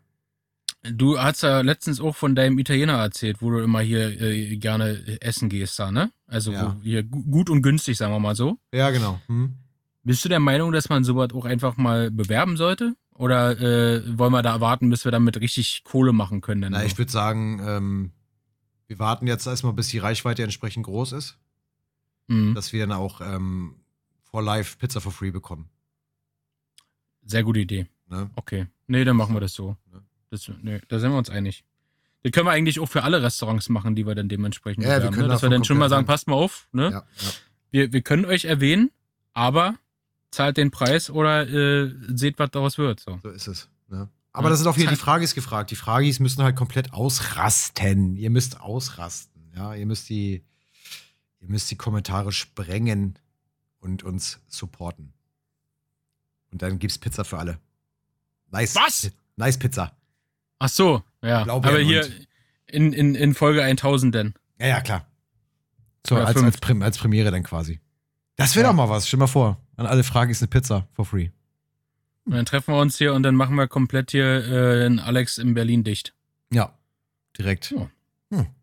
[0.85, 5.21] Du hast ja letztens auch von deinem Italiener erzählt, wo du immer hier äh, gerne
[5.21, 6.13] essen gehst da, ne?
[6.29, 6.77] Also Ja.
[6.81, 8.57] hier gu- gut und günstig, sagen wir mal so.
[8.73, 9.21] Ja, genau.
[9.27, 9.57] Hm?
[10.05, 12.95] Bist du der Meinung, dass man sowas auch einfach mal bewerben sollte?
[13.19, 16.61] Oder äh, wollen wir da warten, bis wir damit richtig Kohle machen können?
[16.63, 16.87] Denn Na, so?
[16.87, 18.13] ich würde sagen, ähm,
[18.87, 21.39] wir warten jetzt erstmal, bis die Reichweite entsprechend groß ist,
[22.29, 22.55] Mhm.
[22.55, 23.77] dass wir dann auch ähm,
[24.23, 25.69] for live Pizza for free bekommen.
[27.25, 27.87] Sehr gute Idee.
[28.09, 28.31] Ne?
[28.35, 28.67] Okay.
[28.89, 29.77] Nee, dann machen wir das so.
[29.93, 30.01] Ja.
[30.31, 31.65] Das, nee, da sind wir uns einig.
[32.23, 35.17] Das können wir eigentlich auch für alle Restaurants machen, die wir dann dementsprechend Ja, können
[35.17, 35.29] ne?
[35.29, 36.85] Dass wir dann schon mal sagen, passt mal auf, ne?
[36.85, 37.31] Ja, ja.
[37.71, 38.91] Wir, wir können euch erwähnen,
[39.33, 39.77] aber
[40.31, 43.01] zahlt den Preis oder äh, seht, was daraus wird.
[43.01, 43.19] So.
[43.23, 43.69] So ist es.
[43.89, 44.09] Ne?
[44.33, 44.51] Aber Ja.
[44.51, 45.71] das sind auch wieder die Fragis gefragt.
[45.71, 48.17] Die Fragis müssen halt komplett ausrasten.
[48.17, 49.43] Ihr müsst ausrasten.
[49.57, 50.43] Ja, ihr müsst die,
[51.41, 53.19] ihr müsst die Kommentare sprengen
[53.81, 55.13] und uns supporten.
[56.51, 57.59] Und dann gibt's Pizza für alle.
[58.51, 58.75] Nice.
[58.77, 59.11] Was?
[59.37, 59.97] Nice Pizza.
[60.59, 61.45] Ach so, ja.
[61.45, 62.09] Blaubeeren aber hier
[62.67, 64.35] in, in, in Folge 1000 denn.
[64.59, 65.07] Ja, ja, klar.
[66.07, 67.81] So, als, als, Prim als Premiere dann quasi.
[68.37, 68.71] Das wäre Ja.
[68.73, 69.07] doch mal was.
[69.09, 69.61] Stell mal vor.
[69.77, 71.29] An alle Fragis eine Pizza for free.
[72.25, 75.39] Und dann treffen wir uns hier und dann machen wir komplett hier äh, einen Alex
[75.39, 76.15] in Berlin dicht.
[76.53, 76.75] Ja.
[77.39, 77.71] Direkt.
[77.73, 77.89] Ja.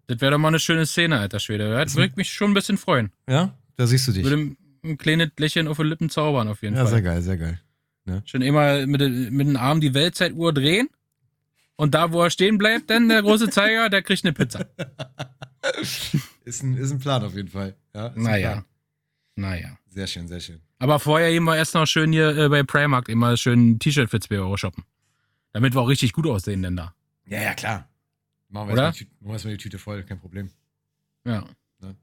[0.08, 1.70] Das wäre doch mal eine schöne Szene, alter Schwede.
[1.72, 3.12] Das Ist- würde mich schon ein bisschen freuen.
[3.30, 3.54] Ja?
[3.78, 4.26] Da siehst du dich.
[4.26, 6.92] Würde ein kleines Lächeln auf den Lippen zaubern, auf jeden Ja, Fall.
[6.92, 7.60] sehr geil, sehr geil.
[8.26, 10.90] Schon immer mit, den- mit den Armen die Weltzeituhr drehen.
[11.78, 14.66] Und da, wo er stehen bleibt, dann der große Zeiger, der kriegt eine Pizza.
[16.44, 17.74] Ist ein, ist ein Plan auf jeden Fall.
[17.96, 18.66] Ja, ist Naja.
[19.36, 19.78] Naja.
[19.94, 20.60] Sehr schön, sehr schön.
[20.80, 24.10] Aber vorher gehen wir erst noch schön hier äh, bei Primark immer schön ein T-Shirt
[24.10, 24.84] für 2 Euro shoppen.
[25.52, 26.96] Damit wir auch richtig gut aussehen denn da.
[27.28, 27.88] Ja, ja, klar.
[28.50, 28.84] Machen wir Oder?
[28.86, 30.50] erstmal die, machen wir die Tüte voll, kein Problem.
[31.26, 31.46] Ja.
[31.80, 31.96] Ne?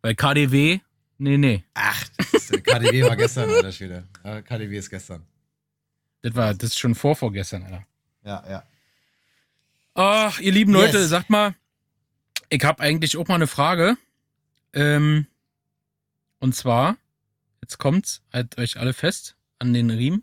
[0.00, 0.80] Bei KDW,
[1.18, 1.64] nee, nee.
[1.74, 4.08] Ach, das ist, äh, KDW war gestern, alter Schwede.
[4.24, 5.26] Ja, KDW ist gestern.
[6.22, 7.86] Das war das ist schon vor vorgestern, Alter.
[8.24, 8.62] Ja, ja.
[9.94, 11.10] Ach, ihr lieben Leute, Yes.
[11.10, 11.54] sagt mal,
[12.48, 13.96] ich habe eigentlich auch mal eine Frage.
[14.72, 15.26] Ähm,
[16.46, 16.96] und zwar,
[17.60, 20.22] jetzt kommt's, haltet euch alle fest an den Riemen.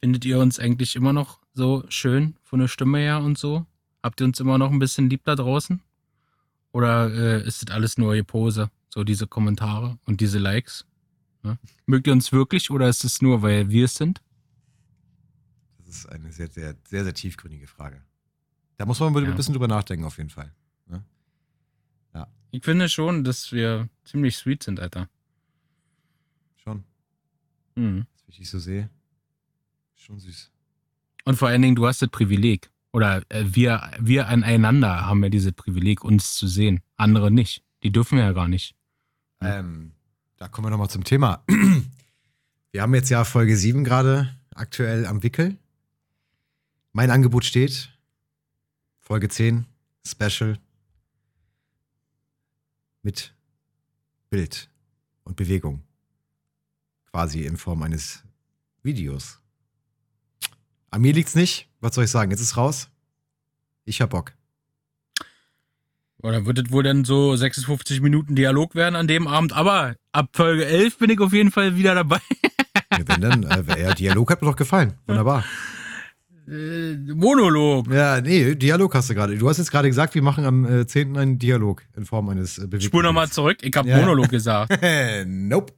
[0.00, 3.66] Findet ihr uns eigentlich immer noch so schön von der Stimme her und so?
[4.00, 5.82] Habt ihr uns immer noch ein bisschen lieb da draußen?
[6.70, 8.70] Oder äh, ist das alles nur Pose?
[8.90, 10.86] So diese Kommentare und diese Likes?
[11.42, 11.58] Ne?
[11.86, 14.22] Mögt ihr uns wirklich oder ist es nur, weil wir es sind?
[15.84, 18.04] Das ist eine sehr, sehr, sehr, sehr tiefgründige Frage.
[18.76, 19.30] Da muss man Ja.
[19.30, 20.52] ein bisschen drüber nachdenken, auf jeden Fall.
[22.52, 25.08] Ich finde schon, dass wir ziemlich sweet sind, Alter.
[26.62, 26.84] Schon.
[27.74, 28.06] Mhm.
[28.12, 28.90] Das, wie ich dich so sehe.
[29.96, 30.50] Schon süß.
[31.24, 32.70] Und vor allen Dingen, du hast das Privileg.
[32.92, 36.80] Oder äh, wir, wir aneinander haben ja dieses Privileg, uns zu sehen.
[36.96, 37.64] Andere nicht.
[37.82, 38.74] Die dürfen ja gar nicht.
[39.40, 39.92] Ähm,
[40.36, 41.44] da kommen wir nochmal zum Thema.
[42.72, 45.58] Wir haben jetzt ja Folge 7 gerade aktuell am Wickel.
[46.92, 47.90] Mein Angebot steht.
[48.98, 49.66] Folge 10,
[50.06, 50.58] Special.
[53.02, 53.34] Mit
[54.30, 54.70] Bild
[55.24, 55.82] und Bewegung.
[57.10, 58.22] Quasi in Form eines
[58.82, 59.40] Videos.
[60.90, 61.68] An mir liegt's nicht.
[61.80, 62.30] Was soll ich sagen?
[62.30, 62.88] Jetzt ist raus.
[63.84, 64.32] Ich hab Bock.
[66.22, 69.52] Oder wird es wohl dann so 56 Minuten Dialog werden an dem Abend?
[69.52, 72.20] Aber ab Folge 11 bin ich auf jeden Fall wieder dabei.
[72.92, 74.94] Ja, wenn dann, äh, ja, Dialog hat mir doch gefallen.
[75.06, 75.44] Wunderbar.
[76.48, 77.88] Äh, Monolog.
[77.92, 79.36] Ja, nee, Dialog hast du gerade.
[79.36, 81.16] Du hast jetzt gerade gesagt, wir machen am äh, 10.
[81.16, 83.58] einen Dialog in Form eines äh, bewegten Spur nochmal zurück.
[83.62, 83.98] Ich habe Ja.
[83.98, 84.76] Monolog gesagt.
[85.26, 85.72] nope.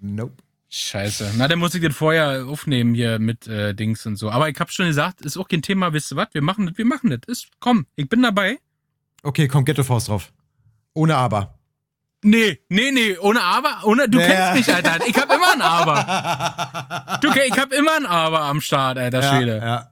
[0.00, 0.34] Nope.
[0.72, 1.32] Scheiße.
[1.36, 4.30] Na, dann muss ich das vorher aufnehmen hier mit äh, Dings und so.
[4.30, 6.28] Aber ich habe schon gesagt, ist auch kein Thema, wisst ihr was?
[6.32, 7.20] Wir machen das, wir machen das.
[7.26, 8.58] Ist, komm, ich bin dabei.
[9.22, 10.32] Okay, komm, Ghetto-Faust drauf.
[10.94, 11.58] Ohne Aber.
[12.22, 14.26] Nee, nee, nee, ohne Aber, ohne, du Ja.
[14.26, 14.98] kennst mich, Alter.
[15.06, 15.96] Ich hab immer ein Aber.
[17.20, 19.58] Du, ich hab immer ein Aber am Start, alter Schwede.
[19.58, 19.88] Ja,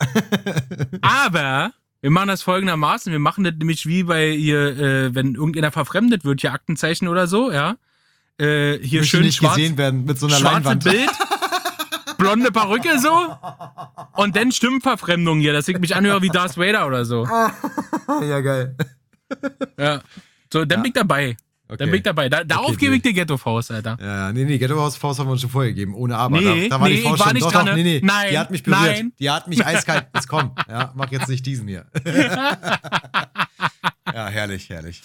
[1.03, 3.11] Aber wir machen das folgendermaßen.
[3.13, 7.27] Wir machen das nämlich wie bei ihr, äh, wenn irgendeiner verfremdet wird, hier Aktenzeichen oder
[7.27, 7.77] so, ja.
[8.41, 10.85] Äh, hier Möchte schön nicht schwarz, gesehen werden mit so einer Leinwand.
[10.85, 11.11] Bild,
[12.19, 13.37] blonde Perücke so
[14.15, 17.27] und dann Stimmverfremdung hier, dass ich mich anhöre wie Darth Vader oder so.
[18.23, 18.77] ja, geil.
[19.77, 20.01] Ja.
[20.53, 20.83] So, dann Ja.
[20.83, 21.37] bin ich dabei.
[21.69, 22.29] Da bin ich dabei.
[22.31, 23.99] Da, darauf Okay, gebe ich dir Ghetto-Faust, Alter.
[24.01, 26.41] Ja, nee, nee, Ghetto House Faust haben wir uns schon vorher gegeben, ohne Aber.
[26.41, 27.83] Nee, da, da war nee, die ich Faust war schon, nicht doch, dran, doch, nee,
[27.83, 28.01] nee.
[28.03, 28.81] nein, die hat mich berührt.
[28.81, 29.13] nein.
[29.19, 30.53] Die hat mich eiskalt, jetzt komm.
[30.69, 31.85] Ja, mach jetzt nicht diesen hier.
[34.15, 35.03] ja, herrlich, herrlich.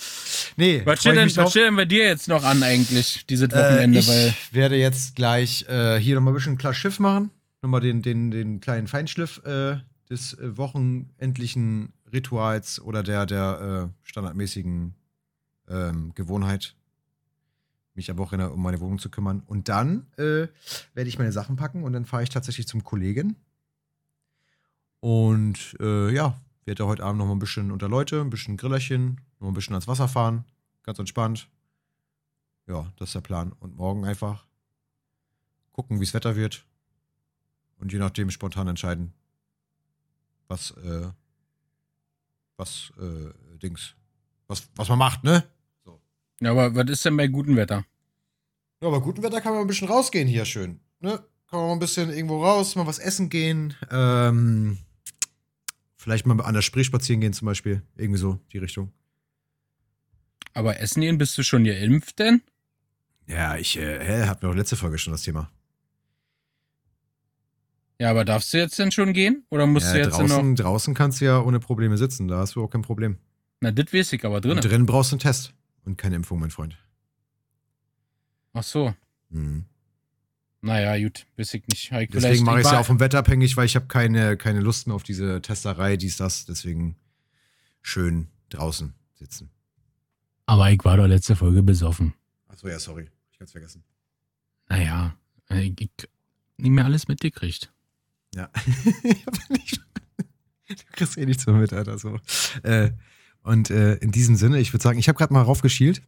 [0.55, 3.49] Nee, Was steht, ich denn, was steht denn bei dir jetzt noch an eigentlich, dieses
[3.49, 3.99] Äh, Wochenende?
[3.99, 7.31] ich weil werde jetzt gleich äh, hier nochmal ein bisschen ein kleines Schiff machen.
[7.61, 9.77] Nochmal den, den, den kleinen Feinschliff äh,
[10.09, 14.95] des äh, wochenendlichen Rituals oder der, der äh, standardmäßigen
[15.73, 16.75] ähm, Gewohnheit,
[17.95, 19.43] mich am Wochenende um meine Wohnung zu kümmern.
[19.45, 20.47] Und dann äh,
[20.93, 23.35] werde ich meine Sachen packen und dann fahre ich tatsächlich zum Kollegen.
[24.99, 29.49] Und äh, ja, werde heute Abend nochmal ein bisschen unter Leute, ein bisschen Grillerchen, noch
[29.49, 30.45] ein bisschen ans Wasser fahren.
[30.83, 31.49] Ganz entspannt.
[32.67, 33.51] Ja, das ist der Plan.
[33.59, 34.45] Und morgen einfach
[35.73, 36.65] gucken, wie das Wetter wird.
[37.79, 39.13] Und je nachdem spontan entscheiden,
[40.47, 41.09] was, äh,
[42.55, 43.95] was, äh, Dings,
[44.47, 45.43] was, was man macht, ne?
[46.43, 47.85] Ja, aber was ist denn bei gutem Wetter?
[48.81, 51.23] Ja, bei gutem Wetter kann man ein bisschen rausgehen hier schön, ne?
[51.49, 54.79] Kann man mal ein bisschen irgendwo raus, mal was essen gehen, ähm,
[55.95, 57.83] vielleicht mal an der Spree spazieren gehen zum Beispiel.
[57.95, 58.91] Irgendwie so, die Richtung.
[60.53, 62.41] Aber essen gehen, bist du schon geimpft denn?
[63.27, 65.49] Ja, ich, äh, hä, hatten wir doch letzte Folge schon das Thema.
[67.99, 69.45] Ja, aber darfst du jetzt denn schon gehen?
[69.49, 70.27] Oder musst ja, du jetzt noch.
[70.27, 73.17] draußen, draußen kannst du ja ohne Probleme sitzen, da hast du auch kein Problem.
[73.61, 74.57] Na, das weiß ich aber drin.
[74.57, 75.53] Und drin brauchst du einen Test
[75.85, 76.77] und keine Impfung, mein Freund.
[78.53, 78.93] Ach so.
[79.29, 79.65] Mhm.
[80.61, 81.83] Naja, gut, weiß ich nicht.
[81.83, 84.37] Ich Deswegen vielleicht- mache ich es ja auch vom Wetter abhängig, weil ich habe keine,
[84.37, 86.45] keine Lust mehr auf diese Testerei, dies, das.
[86.45, 86.95] Deswegen
[87.81, 89.49] schön draußen sitzen.
[90.45, 92.13] Aber ich war doch letzte Folge besoffen.
[92.47, 93.09] Achso, ja, sorry.
[93.31, 93.83] Ich hab's vergessen.
[94.69, 95.17] Naja,
[95.49, 95.91] ich, ich
[96.57, 97.73] nie mehr alles mitgekriegt.
[98.35, 98.49] Ja.
[99.03, 99.77] ich hab nicht,
[100.69, 101.97] du kriegst eh nichts mehr mit, Alter.
[101.97, 102.19] So.
[102.63, 102.91] Äh,
[103.43, 106.01] und äh, in diesem Sinne, ich würde sagen, ich habe gerade mal raufgeschielt.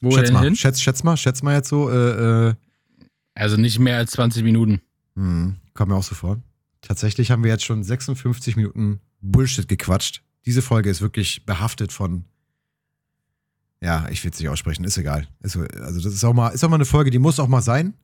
[0.00, 0.56] Wo schätz denn mal, hin?
[0.56, 1.90] schätz, schätz mal, schätz mal jetzt so.
[1.90, 2.54] Äh, äh,
[3.34, 4.80] Also nicht mehr als 20 Minuten.
[5.16, 6.40] hm, kommt mir auch so vor.
[6.80, 10.22] Tatsächlich haben wir jetzt schon 56 Minuten Bullshit gequatscht.
[10.44, 12.24] Diese Folge ist wirklich behaftet von.
[13.80, 15.26] Ja, ich will es nicht aussprechen, ist egal.
[15.40, 17.62] Ist, also, das ist auch, mal, ist auch mal eine Folge, die muss auch mal
[17.62, 17.94] sein.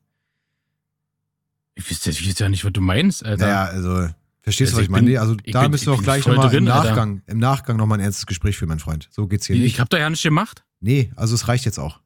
[1.74, 3.46] Ich weiß, ich weiß ja nicht, was du meinst, Alter.
[3.46, 4.08] Naja, also,
[4.48, 5.06] verstehst du, Also was ich ich meine?
[5.08, 6.84] Nee, also, ich da bin- müssen wir auch gleich nochmal im Alter.
[6.88, 9.08] Nachgang, im Nachgang nochmal ein ernstes Gespräch führen, mein Freund.
[9.10, 9.74] So geht's hier ich nicht.
[9.74, 10.64] ich hab da ja nicht gemacht.
[10.80, 12.00] Nee, also es reicht jetzt auch.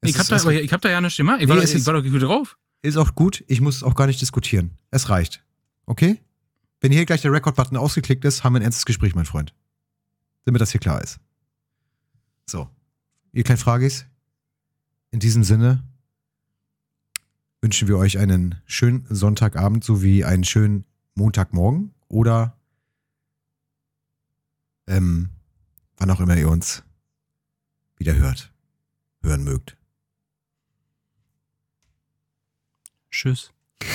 [0.00, 1.40] Es Ich hab, ist, da, aber ich hab da ja nicht gemacht.
[1.40, 2.56] Ich war, Nee, doch- es ich ist- war doch gut drauf.
[2.82, 4.72] ist auch gut, ich muss auch gar nicht diskutieren.
[4.90, 5.42] Es reicht.
[5.86, 6.18] Okay?
[6.80, 9.52] Wenn hier gleich der Record-Button ausgeklickt ist, haben wir ein ernstes Gespräch, mein Freund.
[10.44, 11.18] Damit das hier klar ist.
[12.46, 12.68] So.
[13.32, 14.06] Ihr kleinen Fragis,
[15.10, 15.82] in diesem Sinne
[17.60, 20.84] wünschen wir euch einen schönen Sonntagabend sowie einen schönen
[21.18, 22.56] Montagmorgen oder
[24.86, 25.30] ähm,
[25.96, 26.84] wann auch immer ihr uns
[27.96, 28.52] wieder hört,
[29.22, 29.76] hören mögt.
[33.10, 33.52] Tschüss.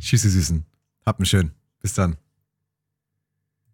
[0.00, 0.64] Tschüss, ihr Süßen.
[1.04, 1.52] Habt einen schön.
[1.80, 2.16] Bis dann.